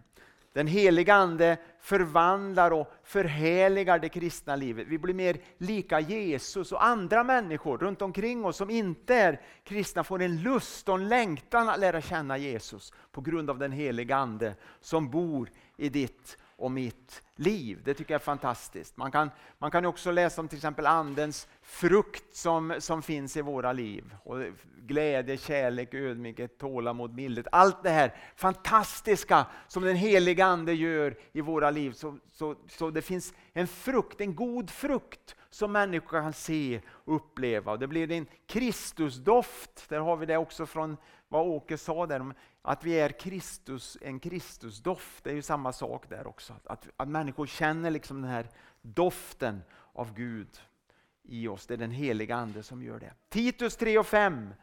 Den 0.54 0.68
heliga 0.68 1.14
Ande 1.14 1.58
förvandlar 1.82 2.72
och 2.72 2.94
förhärligar 3.04 4.00
det 4.00 4.10
kristna 4.10 4.56
livet. 4.56 4.88
Vi 4.88 4.98
blir 4.98 5.14
mer 5.14 5.38
lika 5.58 6.00
Jesus 6.00 6.72
och 6.72 6.86
andra 6.86 7.24
människor 7.24 7.78
runt 7.78 8.02
omkring 8.02 8.46
oss 8.46 8.58
som 8.58 8.70
inte 8.70 9.16
är 9.16 9.42
kristna 9.64 10.04
får 10.04 10.22
en 10.22 10.42
lust 10.42 10.90
och 10.90 10.96
en 10.96 11.10
längtan 11.10 11.70
att 11.70 11.80
lära 11.80 12.02
känna 12.02 12.38
Jesus 12.38 12.94
på 13.12 13.22
grund 13.22 13.50
av 13.50 13.58
den 13.58 13.72
heliga 13.72 14.16
Ande 14.16 14.56
som 14.82 15.10
bor 15.10 15.50
i 15.78 15.90
ditt 15.90 16.38
och 16.62 16.72
mitt 16.72 17.24
liv. 17.36 17.82
Det 17.84 17.94
tycker 17.94 18.14
jag 18.14 18.20
är 18.20 18.24
fantastiskt. 18.24 18.98
Man 18.98 19.12
kan, 19.12 19.32
man 19.58 19.72
kan 19.72 19.86
också 19.86 20.12
läsa 20.12 20.42
om 20.42 20.48
till 20.48 20.58
exempel 20.58 20.86
Andens 20.86 21.48
frukt 21.62 22.36
som, 22.36 22.76
som 22.80 23.02
finns 23.02 23.38
i 23.38 23.42
våra 23.42 23.74
liv. 23.74 24.16
Och 24.24 24.38
glädje, 24.78 25.38
kärlek, 25.38 25.94
ödmjukhet, 25.94 26.58
tålamod, 26.58 27.16
mildhet. 27.16 27.48
Allt 27.52 27.84
det 27.84 27.90
här 27.90 28.16
fantastiska 28.36 29.46
som 29.68 29.84
den 29.84 29.96
heliga 29.96 30.46
Ande 30.46 30.74
gör 30.74 31.16
i 31.32 31.42
våra 31.42 31.72
liv. 31.72 31.92
Så, 31.92 32.18
så, 32.32 32.56
så 32.68 32.90
det 32.90 33.02
finns 33.02 33.34
en 33.54 33.68
frukt, 33.68 34.22
en 34.22 34.36
god 34.36 34.70
frukt 34.70 35.36
som 35.52 35.72
människor 35.72 36.22
kan 36.22 36.34
se 36.34 36.82
och 36.88 37.16
uppleva. 37.16 37.72
Och 37.72 37.80
det 37.80 37.88
blir 37.88 38.12
en 38.12 38.28
Kristusdoft, 38.46 39.90
där 39.90 40.00
har 40.00 40.18
vi 40.18 40.26
det 40.26 40.38
också 40.38 40.66
från 40.66 40.98
vad 41.28 41.48
Åke 41.48 41.78
sa 41.78 42.06
där, 42.06 42.34
att 42.62 42.84
vi 42.84 42.94
är 42.94 43.10
Kristus, 43.10 43.98
en 44.02 44.20
Kristusdoft. 44.20 45.24
Det 45.24 45.30
är 45.30 45.34
ju 45.34 45.42
samma 45.42 45.74
sak 45.74 46.10
där 46.10 46.28
också. 46.28 46.56
Att, 46.66 46.88
att 46.98 47.08
människor 47.08 47.46
känner 47.46 47.92
liksom 47.92 48.22
den 48.22 48.32
här 48.32 48.50
doften 48.82 49.62
av 49.94 50.14
Gud 50.14 50.62
i 51.24 51.48
oss. 51.48 51.68
Det 51.68 51.74
är 51.74 51.78
den 51.78 51.92
heliga 51.92 52.36
Ande 52.36 52.64
som 52.64 52.84
gör 52.84 53.00
det. 53.00 53.14
Titus 53.30 53.76
3 53.78 53.98
och 53.98 54.08
5 54.08 54.54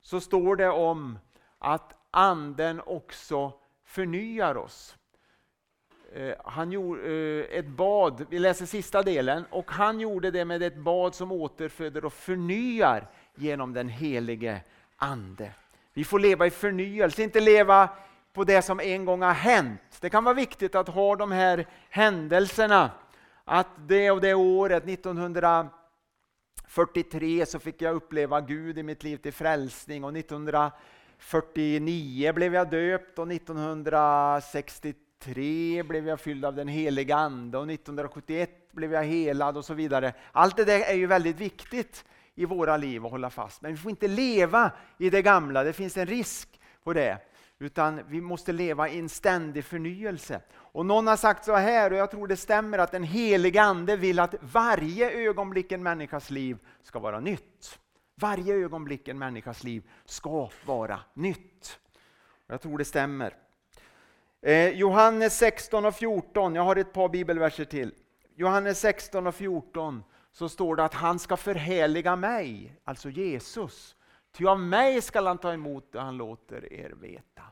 så 0.00 0.20
står 0.20 0.56
det 0.56 0.68
om 0.68 1.18
att 1.58 1.94
Anden 2.10 2.80
också 2.80 3.52
förnyar 3.84 4.56
oss. 4.56 4.97
Eh, 6.12 6.34
han 6.44 6.72
gjorde 6.72 7.02
eh, 7.02 7.58
ett 7.58 7.66
bad, 7.66 8.26
vi 8.30 8.38
läser 8.38 8.66
sista 8.66 9.02
delen, 9.02 9.44
och 9.50 9.70
han 9.70 10.00
gjorde 10.00 10.30
det 10.30 10.44
med 10.44 10.62
ett 10.62 10.76
bad 10.76 11.14
som 11.14 11.32
återföder 11.32 12.04
och 12.04 12.12
förnyar 12.12 13.06
genom 13.34 13.72
den 13.72 13.88
helige 13.88 14.60
Ande. 14.96 15.50
Vi 15.92 16.04
får 16.04 16.18
leva 16.18 16.46
i 16.46 16.50
förnyelse, 16.50 17.22
inte 17.22 17.40
leva 17.40 17.88
på 18.32 18.44
det 18.44 18.62
som 18.62 18.80
en 18.80 19.04
gång 19.04 19.22
har 19.22 19.32
hänt. 19.32 19.80
Det 20.00 20.10
kan 20.10 20.24
vara 20.24 20.34
viktigt 20.34 20.74
att 20.74 20.88
ha 20.88 21.16
de 21.16 21.32
här 21.32 21.66
händelserna. 21.90 22.90
Att 23.44 23.68
det 23.88 24.10
och 24.10 24.20
det 24.20 24.34
året, 24.34 24.88
1943, 24.88 27.46
så 27.46 27.58
fick 27.58 27.82
jag 27.82 27.94
uppleva 27.94 28.40
Gud 28.40 28.78
i 28.78 28.82
mitt 28.82 29.02
liv 29.02 29.16
till 29.16 29.32
frälsning 29.32 30.04
och 30.04 30.16
1949 30.16 32.32
blev 32.32 32.54
jag 32.54 32.70
döpt 32.70 33.18
och 33.18 33.32
1963 33.32 34.94
blev 35.84 36.08
jag 36.08 36.20
fylld 36.20 36.44
av 36.44 36.54
den 36.54 36.68
heliga 36.68 37.16
Ande 37.16 37.58
och 37.58 37.70
1971 37.70 38.72
blev 38.72 38.92
jag 38.92 39.04
helad 39.04 39.56
och 39.56 39.64
så 39.64 39.74
vidare. 39.74 40.12
Allt 40.32 40.56
det 40.56 40.64
där 40.64 40.80
är 40.80 40.94
ju 40.94 41.06
väldigt 41.06 41.36
viktigt 41.36 42.04
i 42.34 42.44
våra 42.44 42.76
liv 42.76 43.04
att 43.04 43.10
hålla 43.10 43.30
fast. 43.30 43.62
Men 43.62 43.70
vi 43.70 43.76
får 43.78 43.90
inte 43.90 44.08
leva 44.08 44.72
i 44.98 45.10
det 45.10 45.22
gamla, 45.22 45.64
det 45.64 45.72
finns 45.72 45.96
en 45.96 46.06
risk 46.06 46.60
på 46.84 46.92
det. 46.92 47.18
Utan 47.58 48.00
vi 48.08 48.20
måste 48.20 48.52
leva 48.52 48.88
i 48.88 48.98
en 48.98 49.08
ständig 49.08 49.64
förnyelse. 49.64 50.40
Och 50.54 50.86
någon 50.86 51.06
har 51.06 51.16
sagt 51.16 51.44
så 51.44 51.56
här, 51.56 51.92
och 51.92 51.98
jag 51.98 52.10
tror 52.10 52.28
det 52.28 52.36
stämmer, 52.36 52.78
att 52.78 52.92
den 52.92 53.02
helige 53.02 53.62
Ande 53.62 53.96
vill 53.96 54.18
att 54.18 54.34
varje 54.40 55.10
ögonblick 55.10 55.72
i 55.72 55.74
en 55.74 55.82
människas 55.82 56.30
liv 56.30 56.58
ska 56.82 56.98
vara 56.98 57.20
nytt. 57.20 57.78
Varje 58.14 58.54
ögonblick 58.54 59.08
i 59.08 59.10
en 59.10 59.18
människas 59.18 59.64
liv 59.64 59.82
ska 60.04 60.50
vara 60.64 61.00
nytt. 61.14 61.80
Jag 62.46 62.60
tror 62.60 62.78
det 62.78 62.84
stämmer. 62.84 63.34
Eh, 64.42 64.68
Johannes 64.68 65.38
16 65.38 65.84
och 65.84 65.94
14, 65.94 66.54
jag 66.54 66.62
har 66.62 66.76
ett 66.76 66.92
par 66.92 67.08
bibelverser 67.08 67.64
till. 67.64 67.94
Johannes 68.34 68.80
16 68.80 69.26
och 69.26 69.34
14 69.34 70.02
så 70.32 70.48
står 70.48 70.76
det 70.76 70.84
att 70.84 70.94
han 70.94 71.18
ska 71.18 71.36
förhärliga 71.36 72.16
mig, 72.16 72.76
alltså 72.84 73.10
Jesus. 73.10 73.96
Ty 74.32 74.46
av 74.46 74.60
mig 74.60 75.02
skall 75.02 75.26
han 75.26 75.38
ta 75.38 75.52
emot 75.52 75.92
det 75.92 76.00
han 76.00 76.16
låter 76.16 76.72
er 76.72 76.90
veta. 76.90 77.42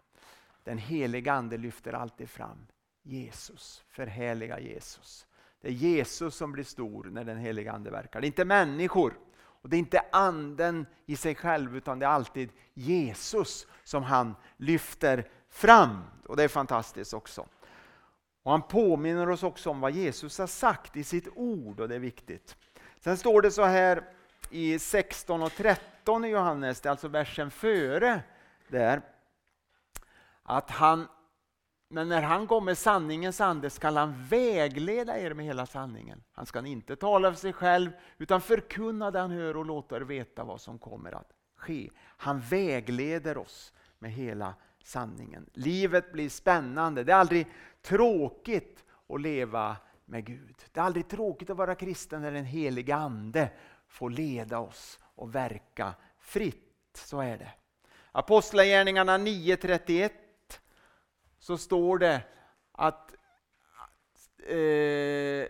Den 0.65 0.79
heliga 0.79 1.33
Ande 1.33 1.57
lyfter 1.57 1.93
alltid 1.93 2.31
fram 2.31 2.67
Jesus, 3.03 3.85
förhärliga 3.89 4.61
Jesus. 4.61 5.27
Det 5.61 5.69
är 5.69 5.73
Jesus 5.73 6.37
som 6.37 6.53
blir 6.53 6.65
stor 6.65 7.05
när 7.05 7.25
den 7.25 7.39
heliga 7.39 7.73
Ande 7.73 7.91
verkar. 7.91 8.21
Det 8.21 8.25
är 8.25 8.29
inte 8.29 8.45
människor. 8.45 9.19
Och 9.39 9.71
Det 9.71 9.77
är 9.77 9.79
inte 9.79 10.05
anden 10.13 10.87
i 11.07 11.17
sig 11.17 11.35
själv 11.35 11.77
utan 11.77 11.99
det 11.99 12.07
är 12.07 12.11
alltid 12.11 12.51
Jesus 12.75 13.67
som 13.85 14.03
han 14.03 14.35
lyfter 14.57 15.29
fram. 15.57 16.05
Och 16.27 16.37
Det 16.37 16.45
är 16.45 16.49
fantastiskt 16.49 17.15
också. 17.15 17.47
Och 18.43 18.51
Han 18.51 18.63
påminner 18.63 19.31
oss 19.31 19.43
också 19.43 19.71
om 19.71 19.81
vad 19.81 19.93
Jesus 19.93 20.39
har 20.39 20.47
sagt 20.47 20.97
i 20.97 21.05
sitt 21.05 21.29
ord 21.35 21.81
och 21.81 21.89
det 21.89 21.95
är 21.95 21.99
viktigt. 21.99 22.57
Sen 23.01 23.17
står 23.17 23.43
det 23.43 23.51
så 23.51 23.65
här 23.65 24.03
i 24.51 24.79
16 24.79 25.43
och 25.43 25.53
13 25.53 26.25
i 26.25 26.29
Johannes, 26.29 26.81
det 26.81 26.89
är 26.89 26.91
alltså 26.91 27.09
versen 27.09 27.51
före 27.51 28.23
där, 28.69 29.03
att 30.43 30.71
han, 30.71 31.09
men 31.89 32.09
när 32.09 32.23
han 32.23 32.47
kommer 32.47 32.75
sanningens 32.75 33.41
ande 33.41 33.71
skall 33.71 33.97
han 33.97 34.25
vägleda 34.25 35.19
er 35.19 35.35
med 35.35 35.47
hela 35.47 35.67
sanningen. 35.67 36.23
Han 36.33 36.47
ska 36.47 36.67
inte 36.67 36.97
tala 36.97 37.33
för 37.33 37.41
sig 37.41 37.53
själv 37.53 37.91
utan 38.19 38.41
förkunna 38.41 39.11
det 39.11 39.19
han 39.19 39.31
hör 39.31 39.57
och 39.57 39.67
låta 39.67 39.97
er 39.97 40.01
veta 40.01 40.45
vad 40.45 40.61
som 40.61 40.79
kommer 40.79 41.13
att 41.13 41.33
ske. 41.57 41.91
Han 41.99 42.41
vägleder 42.41 43.39
oss 43.39 43.73
med 43.99 44.13
hela 44.13 44.55
sanningen. 44.87 45.51
Livet 45.53 46.13
blir 46.13 46.29
spännande, 46.29 47.05
det 47.05 47.13
är 47.13 47.17
aldrig 47.17 47.47
tråkigt 47.83 48.85
att 49.09 49.21
leva 49.21 49.77
med 50.05 50.25
Gud. 50.25 50.57
Det 50.73 50.81
är 50.81 50.85
aldrig 50.85 51.09
tråkigt 51.09 51.51
att 51.51 51.57
vara 51.57 51.75
kristen 51.75 52.23
när 52.23 52.33
den 52.33 52.45
helige 52.45 52.95
Ande 52.95 53.51
får 53.89 54.11
leda 54.11 54.59
oss 54.59 54.99
och 55.03 55.35
verka 55.35 55.95
fritt. 56.19 56.63
Så 56.95 57.21
är 57.21 57.39
det. 57.39 57.53
Apostlagärningarna 58.13 59.19
9.31 59.19 60.11
så 61.39 61.59
står 61.59 61.99
det 61.99 62.23
att 62.73 63.15
eh, 64.49 65.49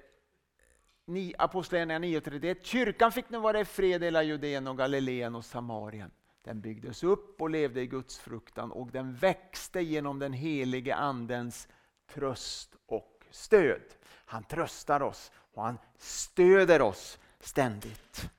Apostlagärningarna 1.38 2.06
9.31 2.06 2.56
Kyrkan 2.62 3.12
fick 3.12 3.30
nu 3.30 3.38
vara 3.38 3.60
i 3.60 3.64
fred 3.64 4.02
i 4.02 4.06
hela 4.06 4.22
Judeen 4.22 4.66
och 4.66 4.78
Galileen 4.78 5.34
och 5.34 5.44
Samarien. 5.44 6.10
Den 6.46 6.60
byggdes 6.60 7.04
upp 7.04 7.40
och 7.40 7.50
levde 7.50 7.80
i 7.80 7.86
Guds 7.86 8.18
fruktan 8.18 8.72
och 8.72 8.90
den 8.90 9.14
växte 9.14 9.80
genom 9.80 10.18
den 10.18 10.32
helige 10.32 10.94
Andens 10.94 11.68
tröst 12.06 12.76
och 12.86 13.24
stöd. 13.30 13.82
Han 14.08 14.44
tröstar 14.44 15.02
oss 15.02 15.32
och 15.52 15.62
han 15.62 15.78
stöder 15.98 16.82
oss 16.82 17.18
ständigt. 17.40 18.30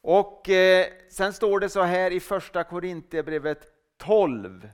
Och 0.00 0.48
eh, 0.48 0.86
Sen 1.10 1.32
står 1.32 1.60
det 1.60 1.68
så 1.68 1.82
här 1.82 2.10
i 2.10 2.20
första 2.20 2.64
Korinthierbrevet 2.64 3.66
12. 3.96 4.68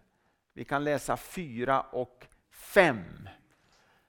Vi 0.52 0.64
kan 0.64 0.84
läsa 0.84 1.16
4 1.16 1.80
och 1.80 2.26
5. 2.50 2.98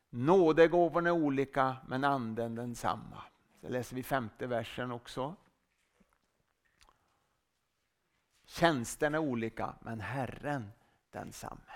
Nådegåvorna 0.09 1.09
är 1.09 1.13
olika 1.13 1.75
men 1.87 2.03
anden 2.03 2.55
densamma. 2.55 3.23
Så 3.61 3.69
läser 3.69 3.95
vi 3.95 4.03
femte 4.03 4.47
versen 4.47 4.91
också. 4.91 5.35
Tjänsterna 8.49 9.17
är 9.17 9.21
olika 9.21 9.75
men 9.81 9.99
Herren 9.99 10.71
densamme. 11.11 11.73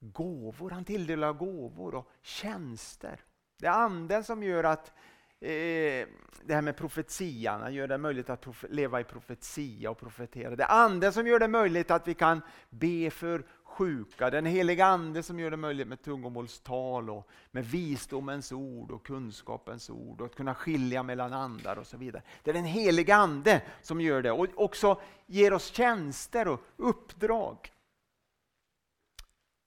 Gåvor, 0.00 0.70
han 0.70 0.84
tilldelar 0.84 1.32
gåvor 1.32 1.94
och 1.94 2.10
tjänster. 2.22 3.20
Det 3.58 3.66
är 3.66 3.70
anden 3.70 4.24
som 4.24 4.42
gör 4.42 4.64
att 4.64 4.92
eh, 5.40 6.06
det 6.42 6.54
här 6.54 6.62
med 6.62 6.76
profetian, 6.76 7.60
han 7.60 7.74
gör 7.74 7.88
det 7.88 7.98
möjligt 7.98 8.30
att 8.30 8.46
leva 8.70 9.00
i 9.00 9.04
profetia 9.04 9.90
och 9.90 9.98
profetera. 9.98 10.56
Det 10.56 10.64
är 10.64 10.84
anden 10.84 11.12
som 11.12 11.26
gör 11.26 11.38
det 11.38 11.48
möjligt 11.48 11.90
att 11.90 12.08
vi 12.08 12.14
kan 12.14 12.42
be 12.70 13.10
för 13.10 13.46
sjuka. 13.78 14.30
Den 14.30 14.46
heliga 14.46 14.86
ande 14.86 15.22
som 15.22 15.40
gör 15.40 15.50
det 15.50 15.56
möjligt 15.56 15.88
med 15.88 16.02
tungomålstal 16.02 17.10
och 17.10 17.28
med 17.50 17.64
visdomens 17.64 18.52
ord 18.52 18.90
och 18.90 19.06
kunskapens 19.06 19.90
ord 19.90 20.20
och 20.20 20.26
att 20.26 20.34
kunna 20.34 20.54
skilja 20.54 21.02
mellan 21.02 21.32
andar 21.32 21.76
och 21.76 21.86
så 21.86 21.96
vidare. 21.96 22.22
Det 22.42 22.50
är 22.50 22.54
den 22.54 22.64
heliga 22.64 23.16
ande 23.16 23.62
som 23.82 24.00
gör 24.00 24.22
det 24.22 24.30
och 24.30 24.46
också 24.54 25.00
ger 25.26 25.52
oss 25.52 25.72
tjänster 25.72 26.48
och 26.48 26.60
uppdrag. 26.76 27.72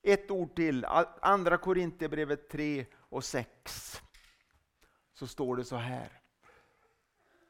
Ett 0.03 0.31
ord 0.31 0.55
till, 0.55 0.85
andra 1.21 1.57
Korinthierbrevet 1.57 2.49
3 2.49 2.85
och 2.93 3.23
6 3.23 4.01
så 5.13 5.27
står 5.27 5.55
det 5.55 5.63
så 5.63 5.75
här. 5.75 6.21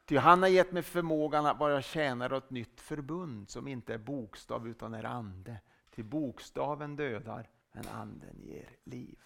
Ty 0.04 0.16
han 0.16 0.42
har 0.42 0.48
gett 0.48 0.72
mig 0.72 0.82
förmågan 0.82 1.46
att 1.46 1.58
vara 1.58 1.82
tjänare 1.82 2.36
åt 2.36 2.44
ett 2.44 2.50
nytt 2.50 2.80
förbund 2.80 3.50
som 3.50 3.68
inte 3.68 3.94
är 3.94 3.98
bokstav 3.98 4.68
utan 4.68 4.94
är 4.94 5.04
ande. 5.04 5.56
Till 5.94 6.04
bokstaven 6.04 6.96
dödar, 6.96 7.48
men 7.72 7.88
anden 7.88 8.36
ger 8.40 8.70
liv. 8.84 9.18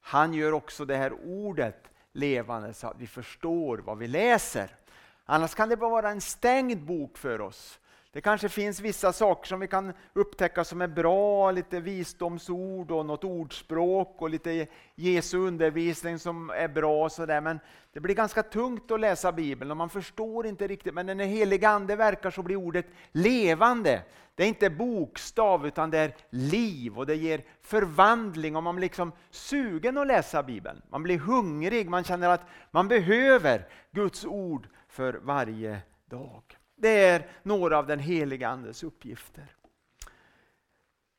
Han 0.00 0.34
gör 0.34 0.52
också 0.52 0.84
det 0.84 0.96
här 0.96 1.12
ordet 1.12 1.90
levande 2.12 2.74
så 2.74 2.86
att 2.86 2.98
vi 2.98 3.06
förstår 3.06 3.78
vad 3.78 3.98
vi 3.98 4.06
läser. 4.06 4.76
Annars 5.24 5.54
kan 5.54 5.68
det 5.68 5.76
bara 5.76 5.90
vara 5.90 6.10
en 6.10 6.20
stängd 6.20 6.82
bok 6.82 7.18
för 7.18 7.40
oss. 7.40 7.80
Det 8.12 8.20
kanske 8.20 8.48
finns 8.48 8.80
vissa 8.80 9.12
saker 9.12 9.48
som 9.48 9.60
vi 9.60 9.68
kan 9.68 9.92
upptäcka 10.12 10.64
som 10.64 10.82
är 10.82 10.88
bra, 10.88 11.50
lite 11.50 11.80
visdomsord 11.80 12.90
och 12.90 13.06
något 13.06 13.24
ordspråk 13.24 14.22
och 14.22 14.30
lite 14.30 14.66
Jesu 14.94 15.38
undervisning 15.38 16.18
som 16.18 16.50
är 16.50 16.68
bra. 16.68 17.08
Så 17.08 17.26
där. 17.26 17.40
Men 17.40 17.60
det 17.92 18.00
blir 18.00 18.14
ganska 18.14 18.42
tungt 18.42 18.90
att 18.90 19.00
läsa 19.00 19.32
Bibeln 19.32 19.70
och 19.70 19.76
man 19.76 19.90
förstår 19.90 20.46
inte 20.46 20.66
riktigt. 20.66 20.94
Men 20.94 21.06
när 21.06 21.14
den 21.14 21.28
helige 21.28 21.68
ande 21.68 21.96
verkar 21.96 22.30
så 22.30 22.42
blir 22.42 22.56
ordet 22.56 22.86
levande. 23.12 24.02
Det 24.34 24.44
är 24.44 24.48
inte 24.48 24.70
bokstav 24.70 25.66
utan 25.66 25.90
det 25.90 25.98
är 25.98 26.16
liv 26.30 26.98
och 26.98 27.06
det 27.06 27.16
ger 27.16 27.44
förvandling 27.62 28.56
och 28.56 28.62
man 28.62 28.76
blir 28.76 28.84
liksom 28.84 29.12
sugen 29.30 29.98
att 29.98 30.06
läsa 30.06 30.42
Bibeln. 30.42 30.82
Man 30.90 31.02
blir 31.02 31.18
hungrig, 31.18 31.88
man 31.88 32.04
känner 32.04 32.28
att 32.28 32.46
man 32.70 32.88
behöver 32.88 33.68
Guds 33.90 34.24
ord 34.24 34.68
för 34.88 35.12
varje 35.12 35.78
dag. 36.06 36.57
Det 36.78 37.04
är 37.04 37.26
några 37.42 37.78
av 37.78 37.86
den 37.86 37.98
heliga 37.98 38.48
Andes 38.48 38.82
uppgifter. 38.82 39.54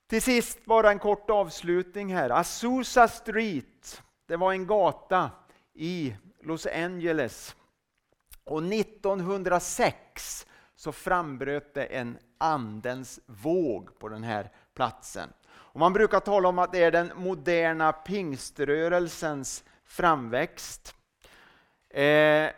Till 0.08 0.22
sist 0.22 0.66
bara 0.66 0.92
en 0.92 1.00
kort 1.00 1.30
avslutning 1.30 2.14
här. 2.14 2.30
Azusa 2.30 3.08
Street, 3.08 4.02
det 4.26 4.36
var 4.36 4.52
en 4.52 4.68
gata 4.68 5.32
i 5.74 6.16
Los 6.42 6.66
Angeles. 6.66 7.56
Och 8.44 8.64
1906 8.64 10.48
så 10.76 10.92
frambröt 10.92 11.74
det 11.74 11.86
en 11.86 12.18
andens 12.38 13.20
våg 13.26 14.00
på 14.00 14.10
den 14.10 14.24
här 14.24 14.52
platsen. 14.74 15.30
Och 15.50 15.80
man 15.80 15.94
brukar 15.94 16.20
tala 16.20 16.50
om 16.50 16.60
att 16.60 16.72
det 16.72 16.84
är 16.84 16.92
den 16.92 17.12
moderna 17.16 17.92
pingströrelsens 17.92 19.64
framväxt. 19.86 20.96
Eh, 21.90 22.50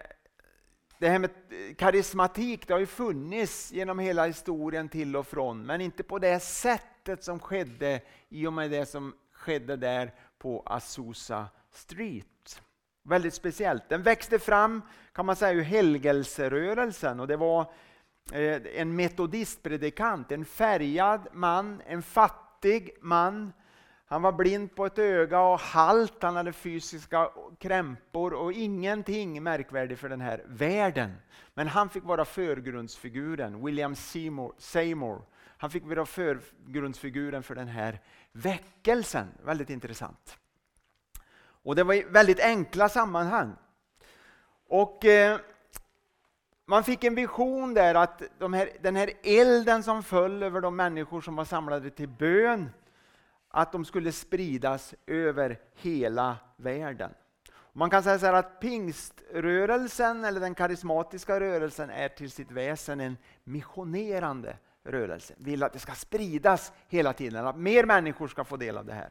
det 1.01 1.09
här 1.09 1.19
med 1.19 1.29
eh, 1.29 1.75
karismatik 1.75 2.67
det 2.67 2.73
har 2.73 2.79
ju 2.79 2.85
funnits 2.85 3.71
genom 3.71 3.99
hela 3.99 4.25
historien 4.25 4.89
till 4.89 5.15
och 5.15 5.27
från, 5.27 5.65
men 5.65 5.81
inte 5.81 6.03
på 6.03 6.19
det 6.19 6.39
sättet 6.39 7.23
som 7.23 7.39
skedde 7.39 8.01
i 8.29 8.47
och 8.47 8.53
med 8.53 8.71
det 8.71 8.85
som 8.85 9.13
skedde 9.33 9.75
där 9.75 10.13
på 10.37 10.63
Azusa 10.65 11.47
Street. 11.71 12.61
Väldigt 13.03 13.33
speciellt. 13.33 13.89
Den 13.89 14.03
växte 14.03 14.39
fram 14.39 14.81
kan 15.13 15.25
man 15.25 15.35
säga 15.35 15.53
ur 15.53 15.61
helgelserörelsen 15.61 17.19
och 17.19 17.27
det 17.27 17.37
var 17.37 17.61
eh, 18.31 18.61
en 18.75 18.95
metodistpredikant, 18.95 20.31
en 20.31 20.45
färgad 20.45 21.27
man, 21.33 21.81
en 21.87 22.01
fattig 22.01 22.91
man 23.01 23.53
han 24.11 24.21
var 24.21 24.31
blind 24.31 24.75
på 24.75 24.85
ett 24.85 24.99
öga 24.99 25.39
och 25.39 25.59
halt, 25.59 26.23
han 26.23 26.35
hade 26.35 26.53
fysiska 26.53 27.29
krämpor 27.59 28.33
och 28.33 28.53
ingenting 28.53 29.43
märkvärdigt 29.43 29.99
för 29.99 30.09
den 30.09 30.21
här 30.21 30.43
världen. 30.45 31.15
Men 31.53 31.67
han 31.67 31.89
fick 31.89 32.03
vara 32.03 32.25
förgrundsfiguren, 32.25 33.65
William 33.65 33.95
Seymour, 33.95 34.53
Seymour. 34.57 35.21
Han 35.57 35.69
fick 35.69 35.85
vara 35.85 36.05
förgrundsfiguren 36.05 37.43
för 37.43 37.55
den 37.55 37.67
här 37.67 37.99
väckelsen. 38.31 39.27
Väldigt 39.43 39.69
intressant. 39.69 40.37
Och 41.63 41.75
det 41.75 41.83
var 41.83 41.93
i 41.93 42.05
väldigt 42.09 42.39
enkla 42.39 42.89
sammanhang. 42.89 43.55
Och 44.67 45.05
eh, 45.05 45.39
man 46.65 46.83
fick 46.83 47.03
en 47.03 47.15
vision 47.15 47.73
där 47.73 47.95
att 47.95 48.21
de 48.39 48.53
här, 48.53 48.69
den 48.81 48.95
här 48.95 49.11
elden 49.23 49.83
som 49.83 50.03
föll 50.03 50.43
över 50.43 50.61
de 50.61 50.75
människor 50.75 51.21
som 51.21 51.35
var 51.35 51.45
samlade 51.45 51.89
till 51.89 52.09
bön 52.09 52.69
att 53.51 53.71
de 53.71 53.85
skulle 53.85 54.11
spridas 54.11 54.93
över 55.07 55.59
hela 55.75 56.37
världen. 56.57 57.11
Man 57.73 57.89
kan 57.89 58.03
säga 58.03 58.19
så 58.19 58.25
att 58.25 58.59
pingströrelsen, 58.59 60.23
eller 60.23 60.39
den 60.39 60.55
karismatiska 60.55 61.39
rörelsen, 61.39 61.89
är 61.89 62.09
till 62.09 62.31
sitt 62.31 62.51
väsen 62.51 62.99
en 62.99 63.17
missionerande 63.43 64.57
rörelse. 64.83 65.33
Vill 65.37 65.63
att 65.63 65.73
det 65.73 65.79
ska 65.79 65.93
spridas 65.93 66.71
hela 66.87 67.13
tiden, 67.13 67.47
att 67.47 67.57
mer 67.57 67.85
människor 67.85 68.27
ska 68.27 68.43
få 68.43 68.57
del 68.57 68.77
av 68.77 68.85
det 68.85 68.93
här. 68.93 69.09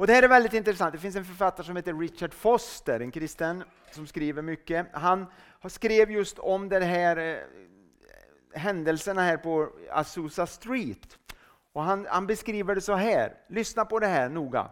Och 0.00 0.06
Det 0.06 0.12
här 0.12 0.22
är 0.22 0.28
väldigt 0.28 0.54
intressant. 0.54 0.92
Det 0.92 0.98
finns 0.98 1.16
en 1.16 1.24
författare 1.24 1.66
som 1.66 1.76
heter 1.76 1.94
Richard 1.94 2.34
Foster, 2.34 3.00
en 3.00 3.10
kristen 3.10 3.64
som 3.90 4.06
skriver 4.06 4.42
mycket. 4.42 4.86
Han 4.92 5.26
skrev 5.68 6.10
just 6.10 6.38
om 6.38 6.68
de 6.68 6.80
här 6.80 7.16
eh, 7.16 7.38
händelserna 8.54 9.22
här 9.22 9.36
på 9.36 9.72
Azusa 9.90 10.46
Street. 10.46 11.18
Och 11.72 11.82
han, 11.82 12.06
han 12.10 12.26
beskriver 12.26 12.74
det 12.74 12.80
så 12.80 12.94
här, 12.94 13.34
lyssna 13.48 13.84
på 13.84 13.98
det 13.98 14.06
här 14.06 14.28
noga. 14.28 14.70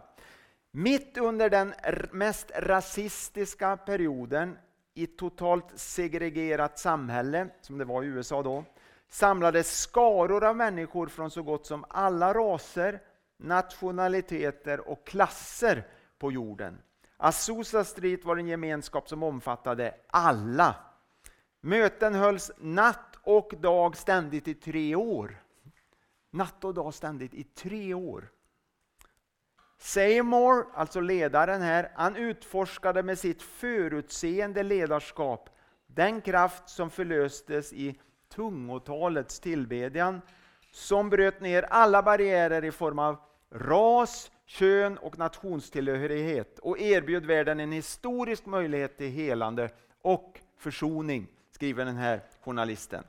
Mitt 0.71 1.17
under 1.17 1.49
den 1.49 1.73
mest 2.11 2.51
rasistiska 2.55 3.77
perioden 3.77 4.57
i 4.93 5.07
totalt 5.07 5.65
segregerat 5.75 6.79
samhälle, 6.79 7.47
som 7.61 7.77
det 7.77 7.85
var 7.85 8.03
i 8.03 8.07
USA 8.07 8.43
då, 8.43 8.63
samlades 9.09 9.79
skaror 9.81 10.43
av 10.43 10.55
människor 10.55 11.07
från 11.07 11.31
så 11.31 11.43
gott 11.43 11.65
som 11.65 11.85
alla 11.89 12.33
raser, 12.33 13.01
nationaliteter 13.37 14.89
och 14.89 15.07
klasser 15.07 15.87
på 16.19 16.31
jorden. 16.31 16.77
Azusa 17.17 17.83
Street 17.83 18.25
var 18.25 18.37
en 18.37 18.47
gemenskap 18.47 19.09
som 19.09 19.23
omfattade 19.23 19.95
alla. 20.07 20.75
Möten 21.61 22.15
hölls 22.15 22.51
natt 22.57 23.15
och 23.23 23.53
dag 23.57 23.97
ständigt 23.97 24.47
i 24.47 24.53
tre 24.53 24.95
år. 24.95 25.43
Natt 26.31 26.63
och 26.63 26.73
dag 26.73 26.93
ständigt 26.93 27.33
i 27.33 27.43
tre 27.43 27.93
år. 27.93 28.31
Seymour, 29.77 30.65
alltså 30.73 30.99
ledaren 30.99 31.61
här, 31.61 31.91
han 31.95 32.15
utforskade 32.15 33.03
med 33.03 33.19
sitt 33.19 33.41
förutseende 33.41 34.63
ledarskap 34.63 35.49
den 35.87 36.21
kraft 36.21 36.69
som 36.69 36.89
förlöstes 36.89 37.73
i 37.73 37.99
tungotalets 38.29 39.39
tillbedjan 39.39 40.21
som 40.71 41.09
bröt 41.09 41.41
ner 41.41 41.63
alla 41.63 42.03
barriärer 42.03 42.65
i 42.65 42.71
form 42.71 42.99
av 42.99 43.17
ras, 43.51 44.31
kön 44.45 44.97
och 44.97 45.17
nationstillhörighet 45.17 46.59
och 46.59 46.79
erbjöd 46.79 47.25
världen 47.25 47.59
en 47.59 47.71
historisk 47.71 48.45
möjlighet 48.45 48.97
till 48.97 49.09
helande 49.09 49.69
och 50.01 50.39
försoning, 50.57 51.27
skriver 51.51 51.85
den 51.85 51.97
här 51.97 52.21
journalisten. 52.41 53.03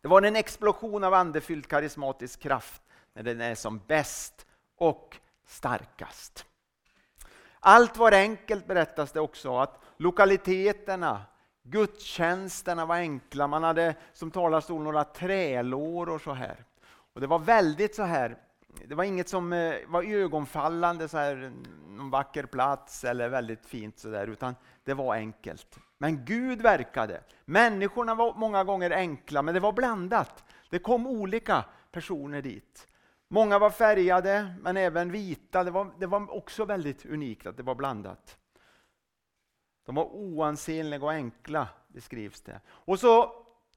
Det 0.00 0.08
var 0.08 0.22
en 0.22 0.36
explosion 0.36 1.04
av 1.04 1.14
andefylld 1.14 1.66
karismatisk 1.66 2.40
kraft 2.40 2.82
när 3.14 3.22
den 3.22 3.40
är 3.40 3.54
som 3.54 3.80
bäst 3.86 4.46
och 4.76 5.16
starkast. 5.46 6.46
Allt 7.60 7.96
var 7.96 8.12
enkelt 8.12 8.66
berättas 8.66 9.12
det 9.12 9.20
också, 9.20 9.58
att 9.58 9.80
lokaliteterna, 9.96 11.22
gudstjänsterna 11.62 12.86
var 12.86 12.96
enkla. 12.96 13.46
Man 13.46 13.62
hade 13.62 13.94
som 14.12 14.30
talarstol 14.30 14.82
några 14.82 15.04
trälår 15.04 16.08
och 16.08 16.20
så 16.20 16.32
här. 16.32 16.64
Och 17.14 17.20
det 17.20 17.26
var 17.26 17.38
väldigt 17.38 17.94
så 17.94 18.02
här, 18.02 18.36
det 18.88 18.94
var 18.94 19.04
inget 19.04 19.28
som 19.28 19.52
eh, 19.52 19.74
var 19.86 20.02
ögonfallande, 20.02 21.08
så 21.08 21.18
här, 21.18 21.52
någon 21.88 22.10
vacker 22.10 22.46
plats 22.46 23.04
eller 23.04 23.28
väldigt 23.28 23.66
fint 23.66 23.98
så 23.98 24.08
där, 24.08 24.26
utan 24.26 24.54
det 24.84 24.94
var 24.94 25.14
enkelt. 25.14 25.78
Men 26.02 26.24
Gud 26.24 26.62
verkade. 26.62 27.22
Människorna 27.44 28.14
var 28.14 28.34
många 28.34 28.64
gånger 28.64 28.90
enkla, 28.90 29.42
men 29.42 29.54
det 29.54 29.60
var 29.60 29.72
blandat. 29.72 30.44
Det 30.70 30.78
kom 30.78 31.06
olika 31.06 31.64
personer 31.90 32.42
dit. 32.42 32.88
Många 33.28 33.58
var 33.58 33.70
färgade, 33.70 34.54
men 34.60 34.76
även 34.76 35.12
vita. 35.12 35.64
Det 35.64 35.70
var, 35.70 35.90
det 35.98 36.06
var 36.06 36.34
också 36.34 36.64
väldigt 36.64 37.06
unikt 37.06 37.46
att 37.46 37.56
det 37.56 37.62
var 37.62 37.74
blandat. 37.74 38.38
De 39.86 39.94
var 39.94 40.04
oansenliga 40.04 41.04
och 41.04 41.12
enkla, 41.12 41.68
beskrivs 41.88 42.40
det. 42.40 42.60
Och 42.68 43.00
så 43.00 43.32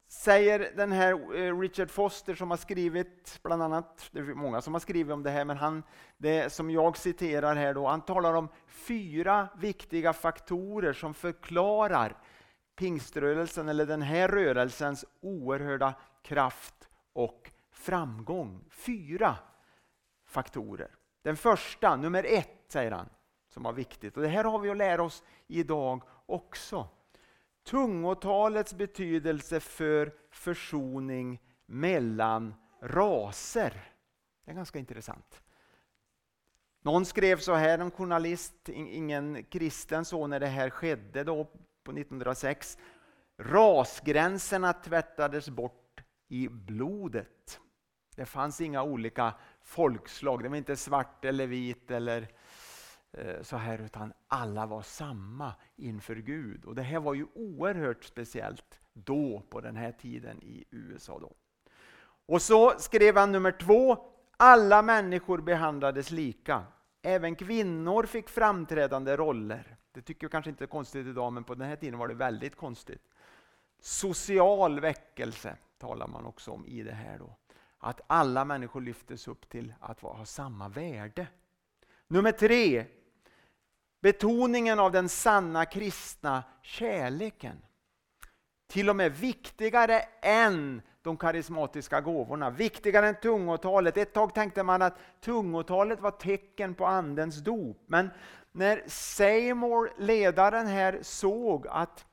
säger 0.07 0.71
den 0.75 0.91
här 0.91 1.35
eh, 1.35 1.59
Richard 1.59 1.89
Foster 1.89 2.35
som 2.35 2.49
har 2.49 2.57
skrivit, 2.57 3.39
bland 3.43 3.63
annat, 3.63 4.09
det 4.11 4.19
är 4.19 4.23
många 4.23 4.61
som 4.61 4.73
har 4.73 4.79
skrivit 4.79 5.13
om 5.13 5.23
det 5.23 5.29
här, 5.29 5.45
men 5.45 5.57
han, 5.57 5.83
det 6.17 6.53
som 6.53 6.71
jag 6.71 6.97
citerar 6.97 7.55
här 7.55 7.73
då, 7.73 7.87
han 7.87 8.01
talar 8.01 8.33
om 8.33 8.49
fyra 8.67 9.47
viktiga 9.57 10.13
faktorer 10.13 10.93
som 10.93 11.13
förklarar 11.13 12.17
pingströrelsen, 12.75 13.69
eller 13.69 13.85
den 13.85 14.01
här 14.01 14.27
rörelsens 14.27 15.05
oerhörda 15.21 15.93
kraft 16.21 16.89
och 17.13 17.51
framgång. 17.71 18.65
Fyra 18.69 19.35
faktorer. 20.25 20.95
Den 21.21 21.37
första, 21.37 21.95
nummer 21.95 22.23
ett, 22.23 22.65
säger 22.67 22.91
han, 22.91 23.09
som 23.49 23.63
var 23.63 23.73
viktigt. 23.73 24.17
Och 24.17 24.23
Det 24.23 24.29
här 24.29 24.43
har 24.43 24.59
vi 24.59 24.69
att 24.69 24.77
lära 24.77 25.03
oss 25.03 25.23
idag 25.47 26.03
också. 26.25 26.87
Tungotalets 27.63 28.73
betydelse 28.73 29.59
för 29.59 30.13
försoning 30.31 31.41
mellan 31.65 32.53
raser. 32.81 33.91
Det 34.45 34.51
är 34.51 34.55
ganska 34.55 34.79
intressant. 34.79 35.43
Någon 36.81 37.05
skrev 37.05 37.37
så 37.37 37.53
här, 37.53 37.79
en 37.79 37.91
journalist, 37.91 38.69
ingen 38.69 39.43
kristen 39.43 40.05
så 40.05 40.27
när 40.27 40.39
det 40.39 40.47
här 40.47 40.69
skedde 40.69 41.23
då 41.23 41.45
på 41.83 41.91
1906. 41.91 42.77
Rasgränserna 43.37 44.73
tvättades 44.73 45.49
bort 45.49 46.03
i 46.27 46.47
blodet. 46.47 47.59
Det 48.15 48.25
fanns 48.25 48.61
inga 48.61 48.83
olika 48.83 49.33
folkslag, 49.61 50.43
det 50.43 50.49
var 50.49 50.57
inte 50.57 50.75
svart 50.75 51.25
eller 51.25 51.47
vit 51.47 51.91
eller 51.91 52.27
Eh, 53.17 53.41
så 53.41 53.57
här, 53.57 53.81
utan 53.81 54.13
alla 54.27 54.65
var 54.65 54.81
samma 54.81 55.53
inför 55.75 56.15
Gud. 56.15 56.65
Och 56.65 56.75
Det 56.75 56.81
här 56.81 56.99
var 56.99 57.13
ju 57.13 57.27
oerhört 57.35 58.03
speciellt 58.03 58.79
då, 58.93 59.43
på 59.49 59.61
den 59.61 59.75
här 59.75 59.91
tiden 59.91 60.41
i 60.41 60.65
USA. 60.71 61.19
Då. 61.19 61.33
Och 62.25 62.41
så 62.41 62.73
skrev 62.79 63.17
han 63.17 63.31
nummer 63.31 63.51
två, 63.51 63.97
alla 64.37 64.81
människor 64.81 65.37
behandlades 65.37 66.11
lika. 66.11 66.63
Även 67.01 67.35
kvinnor 67.35 68.03
fick 68.03 68.29
framträdande 68.29 69.17
roller. 69.17 69.77
Det 69.91 70.01
tycker 70.01 70.23
jag 70.25 70.31
kanske 70.31 70.49
inte 70.49 70.63
är 70.63 70.67
konstigt 70.67 71.07
idag, 71.07 71.33
men 71.33 71.43
på 71.43 71.55
den 71.55 71.67
här 71.67 71.75
tiden 71.75 71.99
var 71.99 72.07
det 72.07 72.13
väldigt 72.13 72.55
konstigt. 72.55 73.01
Social 73.79 74.79
väckelse 74.79 75.57
talar 75.77 76.07
man 76.07 76.25
också 76.25 76.51
om 76.51 76.65
i 76.65 76.83
det 76.83 76.93
här. 76.93 77.19
då. 77.19 77.35
Att 77.77 78.01
alla 78.07 78.45
människor 78.45 78.81
lyftes 78.81 79.27
upp 79.27 79.49
till 79.49 79.73
att 79.79 79.99
ha 79.99 80.25
samma 80.25 80.69
värde. 80.69 81.27
Nummer 82.07 82.31
tre, 82.31 82.85
betoningen 84.03 84.79
av 84.79 84.91
den 84.91 85.09
sanna 85.09 85.65
kristna 85.65 86.43
kärleken. 86.61 87.57
Till 88.67 88.89
och 88.89 88.95
med 88.95 89.11
viktigare 89.11 89.99
än 90.21 90.81
de 91.01 91.17
karismatiska 91.17 92.01
gåvorna, 92.01 92.49
viktigare 92.49 93.07
än 93.07 93.15
tungotalet. 93.15 93.97
Ett 93.97 94.13
tag 94.13 94.33
tänkte 94.33 94.63
man 94.63 94.81
att 94.81 94.97
tungotalet 95.21 96.01
var 96.01 96.11
tecken 96.11 96.75
på 96.75 96.85
andens 96.85 97.37
dop. 97.37 97.77
Men 97.87 98.09
när 98.51 98.83
Seymour, 98.87 99.91
ledaren 99.97 100.67
här, 100.67 100.99
såg 101.01 101.67
att 101.67 102.05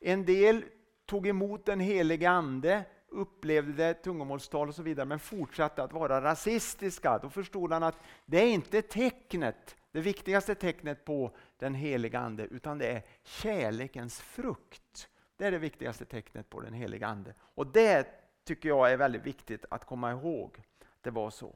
en 0.00 0.24
del 0.24 0.64
tog 1.06 1.26
emot 1.26 1.66
den 1.66 1.80
helige 1.80 2.30
Ande, 2.30 2.84
upplevde 3.08 3.94
tungomålstal 3.94 4.68
och 4.68 4.74
så 4.74 4.82
vidare, 4.82 5.06
men 5.06 5.18
fortsatte 5.18 5.82
att 5.82 5.92
vara 5.92 6.20
rasistiska. 6.20 7.18
Då 7.18 7.30
förstod 7.30 7.72
han 7.72 7.82
att 7.82 7.98
det 8.26 8.38
är 8.38 8.48
inte 8.48 8.82
tecknet, 8.82 9.76
det 9.94 10.00
viktigaste 10.00 10.54
tecknet 10.54 11.04
på 11.04 11.30
den 11.56 11.74
heliga 11.74 12.18
Ande, 12.18 12.46
utan 12.46 12.78
det 12.78 12.86
är 12.86 13.02
kärlekens 13.22 14.20
frukt. 14.20 15.08
Det 15.36 15.46
är 15.46 15.50
det 15.50 15.58
viktigaste 15.58 16.04
tecknet 16.04 16.50
på 16.50 16.60
den 16.60 16.74
heliga 16.74 17.06
Ande. 17.06 17.34
Och 17.40 17.66
det 17.66 18.06
tycker 18.44 18.68
jag 18.68 18.92
är 18.92 18.96
väldigt 18.96 19.26
viktigt 19.26 19.64
att 19.70 19.84
komma 19.84 20.12
ihåg. 20.12 20.62
Det 21.00 21.10
var 21.10 21.30
så. 21.30 21.54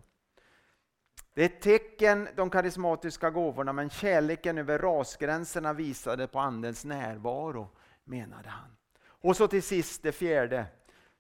Det 1.34 1.42
är 1.42 1.46
ett 1.46 1.60
tecken, 1.60 2.28
de 2.36 2.50
karismatiska 2.50 3.30
gåvorna, 3.30 3.72
men 3.72 3.90
kärleken 3.90 4.58
över 4.58 4.78
rasgränserna 4.78 5.72
visade 5.72 6.26
på 6.26 6.38
Andens 6.38 6.84
närvaro, 6.84 7.68
menade 8.04 8.48
han. 8.48 8.76
Och 9.00 9.36
så 9.36 9.48
till 9.48 9.62
sist 9.62 10.02
det 10.02 10.12
fjärde, 10.12 10.66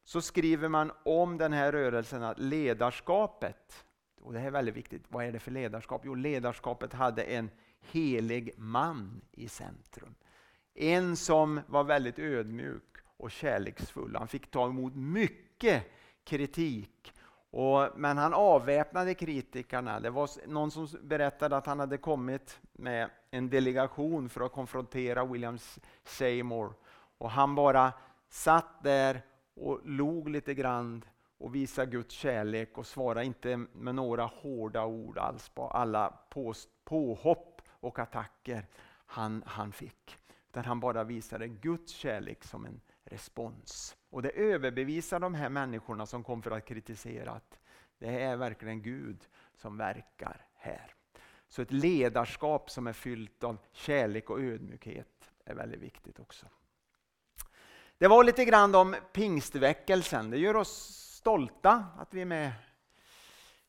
så 0.04 0.20
skriver 0.20 0.68
man 0.68 0.92
om 1.04 1.38
den 1.38 1.52
här 1.52 1.72
rörelsen 1.72 2.22
att 2.22 2.38
ledarskapet, 2.38 3.84
och 4.28 4.34
det 4.34 4.40
här 4.40 4.46
är 4.46 4.50
väldigt 4.50 4.76
viktigt, 4.76 5.02
vad 5.08 5.24
är 5.24 5.32
det 5.32 5.38
för 5.38 5.50
ledarskap? 5.50 6.02
Jo, 6.04 6.14
ledarskapet 6.14 6.92
hade 6.92 7.22
en 7.22 7.50
helig 7.80 8.54
man 8.56 9.20
i 9.32 9.48
centrum. 9.48 10.14
En 10.74 11.16
som 11.16 11.60
var 11.66 11.84
väldigt 11.84 12.18
ödmjuk 12.18 12.96
och 13.16 13.30
kärleksfull. 13.30 14.16
Han 14.16 14.28
fick 14.28 14.50
ta 14.50 14.66
emot 14.66 14.94
mycket 14.94 15.84
kritik. 16.24 17.12
Och, 17.50 17.88
men 17.96 18.18
han 18.18 18.34
avväpnade 18.34 19.14
kritikerna. 19.14 20.00
Det 20.00 20.10
var 20.10 20.30
någon 20.46 20.70
som 20.70 20.88
berättade 21.02 21.56
att 21.56 21.66
han 21.66 21.80
hade 21.80 21.98
kommit 21.98 22.60
med 22.72 23.10
en 23.30 23.50
delegation 23.50 24.28
för 24.28 24.40
att 24.40 24.52
konfrontera 24.52 25.24
William 25.24 25.58
Seymour. 26.04 26.72
Och 27.18 27.30
han 27.30 27.54
bara 27.54 27.92
satt 28.28 28.82
där 28.82 29.22
och 29.54 29.80
log 29.84 30.28
lite 30.28 30.54
grann 30.54 31.04
och 31.38 31.54
visa 31.54 31.86
Guds 31.86 32.14
kärlek 32.14 32.78
och 32.78 32.86
svara 32.86 33.22
inte 33.22 33.56
med 33.56 33.94
några 33.94 34.24
hårda 34.24 34.84
ord 34.84 35.18
alls 35.18 35.48
på 35.48 35.68
alla 35.68 36.10
på, 36.30 36.54
påhopp 36.84 37.62
och 37.68 37.98
attacker 37.98 38.66
han, 39.06 39.42
han 39.46 39.72
fick. 39.72 40.18
Utan 40.48 40.64
han 40.64 40.80
bara 40.80 41.04
visade 41.04 41.48
Guds 41.48 41.92
kärlek 41.92 42.44
som 42.44 42.64
en 42.64 42.80
respons. 43.04 43.96
Och 44.10 44.22
det 44.22 44.30
överbevisar 44.30 45.20
de 45.20 45.34
här 45.34 45.48
människorna 45.48 46.06
som 46.06 46.24
kom 46.24 46.42
för 46.42 46.50
att 46.50 46.64
kritisera 46.64 47.30
att 47.30 47.58
det 47.98 48.22
är 48.22 48.36
verkligen 48.36 48.82
Gud 48.82 49.28
som 49.56 49.76
verkar 49.76 50.46
här. 50.54 50.94
Så 51.48 51.62
ett 51.62 51.72
ledarskap 51.72 52.70
som 52.70 52.86
är 52.86 52.92
fyllt 52.92 53.44
av 53.44 53.58
kärlek 53.72 54.30
och 54.30 54.40
ödmjukhet 54.40 55.30
är 55.44 55.54
väldigt 55.54 55.80
viktigt 55.80 56.20
också. 56.20 56.46
Det 57.98 58.08
var 58.08 58.24
lite 58.24 58.44
grann 58.44 58.74
om 58.74 58.96
pingstväckelsen. 59.12 60.30
Det 60.30 60.38
gör 60.38 60.56
oss 60.56 61.07
stolta 61.28 61.84
att 61.98 62.14
vi 62.14 62.20
är 62.20 62.24
med 62.24 62.52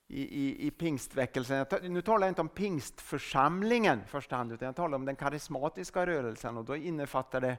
i, 0.07 0.21
i, 0.21 0.67
i 0.67 0.71
pingstväckelsen. 0.71 1.65
Nu 1.81 2.01
talar 2.01 2.27
jag 2.27 2.31
inte 2.31 2.41
om 2.41 2.49
pingstförsamlingen 2.49 4.01
i 4.01 4.07
första 4.07 4.35
hand, 4.35 4.51
utan 4.51 4.65
jag 4.65 4.75
talar 4.75 4.95
om 4.95 5.05
den 5.05 5.15
karismatiska 5.15 6.05
rörelsen 6.05 6.57
och 6.57 6.65
då 6.65 6.75
innefattar 6.75 7.41
det 7.41 7.57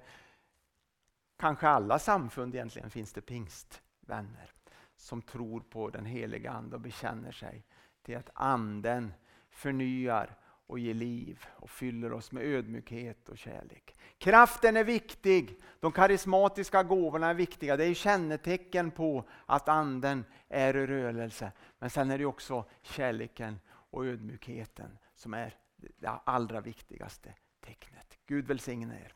kanske 1.37 1.69
alla 1.69 1.99
samfund 1.99 2.55
egentligen 2.55 2.91
finns 2.91 3.13
det 3.13 3.21
pingstvänner 3.21 4.53
som 4.97 5.23
tror 5.23 5.61
på 5.61 5.91
den 5.91 6.05
heliga 6.05 6.51
Ande 6.51 6.77
och 6.77 6.83
bekänner 6.83 7.33
sig 7.33 7.65
till 8.03 8.17
att 8.17 8.31
Anden 8.35 9.13
förnyar 9.51 10.37
och 10.71 10.79
ger 10.79 10.95
liv 10.95 11.45
och 11.51 11.71
fyller 11.71 12.13
oss 12.13 12.33
med 12.33 12.45
ödmjukhet 12.45 13.29
och 13.29 13.39
kärlek. 13.39 13.97
Kraften 14.19 14.77
är 14.77 14.85
viktig, 14.85 15.61
de 15.81 15.93
karismatiska 15.93 16.83
gåvorna 16.83 17.31
är 17.31 17.35
viktiga. 17.35 17.77
Det 17.77 17.85
är 17.85 17.95
kännetecken 17.95 18.91
på 18.91 19.29
att 19.47 19.69
Anden 19.69 20.25
är 20.49 20.77
i 20.77 20.87
rörelse. 20.87 21.53
Men 21.79 21.91
sen 21.91 22.11
är 22.11 22.19
det 22.19 22.25
också 22.25 22.65
kärleken 22.83 23.61
och 23.69 24.07
ödmjukheten 24.07 24.99
som 25.15 25.35
är 25.35 25.55
det 25.77 26.09
allra 26.25 26.61
viktigaste 26.61 27.35
tecknet. 27.61 28.19
Gud 28.27 28.47
välsigne 28.47 28.95
er. 28.95 29.13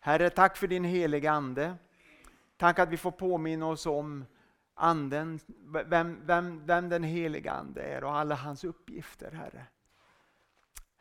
Herre, 0.00 0.30
tack 0.30 0.56
för 0.56 0.66
din 0.66 0.84
heliga 0.84 1.30
Ande. 1.30 1.76
Tack 2.56 2.78
att 2.78 2.88
vi 2.88 2.96
får 2.96 3.10
påminna 3.10 3.66
oss 3.66 3.86
om 3.86 4.24
anden, 4.74 5.40
vem, 5.86 6.26
vem, 6.26 6.66
vem 6.66 6.88
den 6.88 7.04
heliga 7.04 7.52
Ande 7.52 7.82
är 7.82 8.04
och 8.04 8.16
alla 8.16 8.34
hans 8.34 8.64
uppgifter, 8.64 9.32
Herre. 9.32 9.66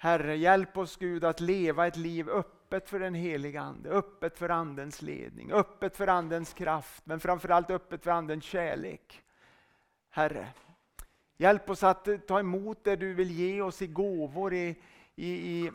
Herre, 0.06 0.36
hjälp 0.36 0.78
oss 0.78 0.98
Gud 0.98 1.24
att 1.24 1.40
leva 1.40 1.88
ett 1.88 1.96
liv 1.96 2.30
öppet 2.30 2.90
för 2.90 3.00
den 3.00 3.14
heliga 3.14 3.62
Ande, 3.62 3.90
öppet 3.90 4.38
för 4.38 4.50
Andens 4.50 5.02
ledning, 5.02 5.52
öppet 5.52 5.98
för 5.98 6.08
Andens 6.08 6.54
kraft, 6.54 7.06
men 7.06 7.20
framförallt 7.20 7.72
öppet 7.72 8.04
för 8.04 8.12
Andens 8.12 8.44
kärlek. 8.44 9.24
Herre, 10.10 10.48
hjälp 11.38 11.70
oss 11.70 11.84
att 11.84 12.08
ta 12.28 12.40
emot 12.40 12.84
det 12.84 12.96
du 12.96 13.14
vill 13.14 13.32
ge 13.32 13.62
oss 13.62 13.82
i 13.82 13.88
gåvor, 13.88 14.54
i, 14.54 14.76
i, 15.16 15.32
i 15.32 15.72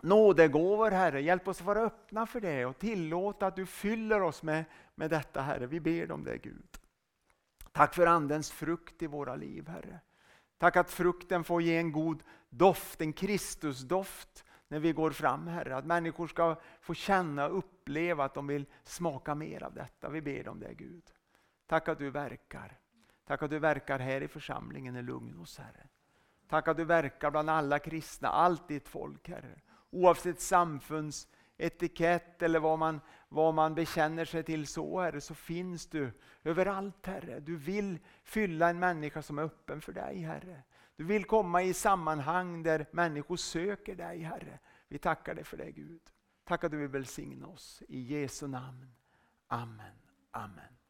nådegåvor, 0.00 0.90
Herre. 0.90 1.22
Hjälp 1.22 1.48
oss 1.48 1.60
att 1.60 1.66
vara 1.66 1.80
öppna 1.80 2.26
för 2.26 2.40
det 2.40 2.66
och 2.66 2.78
tillåta 2.78 3.46
att 3.46 3.56
du 3.56 3.66
fyller 3.66 4.22
oss 4.22 4.42
med, 4.42 4.64
med 4.94 5.10
detta, 5.10 5.40
Herre. 5.40 5.66
Vi 5.66 5.80
ber 5.80 6.12
om 6.12 6.24
det, 6.24 6.38
Gud. 6.38 6.78
Tack 7.72 7.94
för 7.94 8.06
Andens 8.06 8.50
frukt 8.50 9.02
i 9.02 9.06
våra 9.06 9.36
liv, 9.36 9.68
Herre. 9.68 10.00
Tack 10.60 10.76
att 10.76 10.90
frukten 10.90 11.44
får 11.44 11.62
ge 11.62 11.76
en 11.76 11.92
god 11.92 12.22
doft, 12.50 13.00
en 13.00 13.12
Kristusdoft 13.12 14.44
när 14.68 14.78
vi 14.78 14.92
går 14.92 15.10
fram, 15.10 15.46
Herre. 15.46 15.76
Att 15.76 15.86
människor 15.86 16.26
ska 16.26 16.60
få 16.80 16.94
känna 16.94 17.46
och 17.46 17.58
uppleva 17.58 18.24
att 18.24 18.34
de 18.34 18.46
vill 18.46 18.66
smaka 18.84 19.34
mer 19.34 19.62
av 19.62 19.74
detta. 19.74 20.08
Vi 20.08 20.20
ber 20.20 20.48
om 20.48 20.60
det, 20.60 20.74
Gud. 20.74 21.02
Tack 21.66 21.88
att 21.88 21.98
du 21.98 22.10
verkar. 22.10 22.78
Tack 23.26 23.42
att 23.42 23.50
du 23.50 23.58
verkar 23.58 23.98
här 23.98 24.20
i 24.20 24.28
församlingen 24.28 24.96
i 24.96 25.02
lugn 25.02 25.26
Lugnås, 25.26 25.58
Herre. 25.58 25.86
Tack 26.48 26.68
att 26.68 26.76
du 26.76 26.84
verkar 26.84 27.30
bland 27.30 27.50
alla 27.50 27.78
kristna, 27.78 28.28
allt 28.28 28.68
ditt 28.68 28.88
folk, 28.88 29.28
Herre 29.28 29.60
oavsett 29.90 30.40
samfunds 30.40 31.28
etikett 31.60 32.42
eller 32.42 32.58
vad 32.58 32.78
man, 32.78 33.00
vad 33.28 33.54
man 33.54 33.74
bekänner 33.74 34.24
sig 34.24 34.42
till 34.42 34.66
så 34.66 35.00
Herre, 35.00 35.20
så 35.20 35.34
finns 35.34 35.86
du 35.86 36.12
överallt 36.44 37.06
Herre. 37.06 37.40
Du 37.40 37.56
vill 37.56 37.98
fylla 38.22 38.70
en 38.70 38.78
människa 38.78 39.22
som 39.22 39.38
är 39.38 39.42
öppen 39.42 39.80
för 39.80 39.92
dig 39.92 40.18
Herre. 40.18 40.62
Du 40.96 41.04
vill 41.04 41.24
komma 41.24 41.62
i 41.62 41.74
sammanhang 41.74 42.62
där 42.62 42.86
människor 42.90 43.36
söker 43.36 43.94
dig 43.94 44.22
Herre. 44.22 44.58
Vi 44.88 44.98
tackar 44.98 45.34
dig 45.34 45.44
för 45.44 45.56
det 45.56 45.70
Gud. 45.70 46.00
Tack 46.44 46.64
att 46.64 46.70
du 46.70 46.76
vill 46.76 46.88
välsigna 46.88 47.46
oss. 47.46 47.82
I 47.88 48.00
Jesu 48.00 48.46
namn. 48.46 48.94
Amen. 49.46 49.96
Amen. 50.30 50.80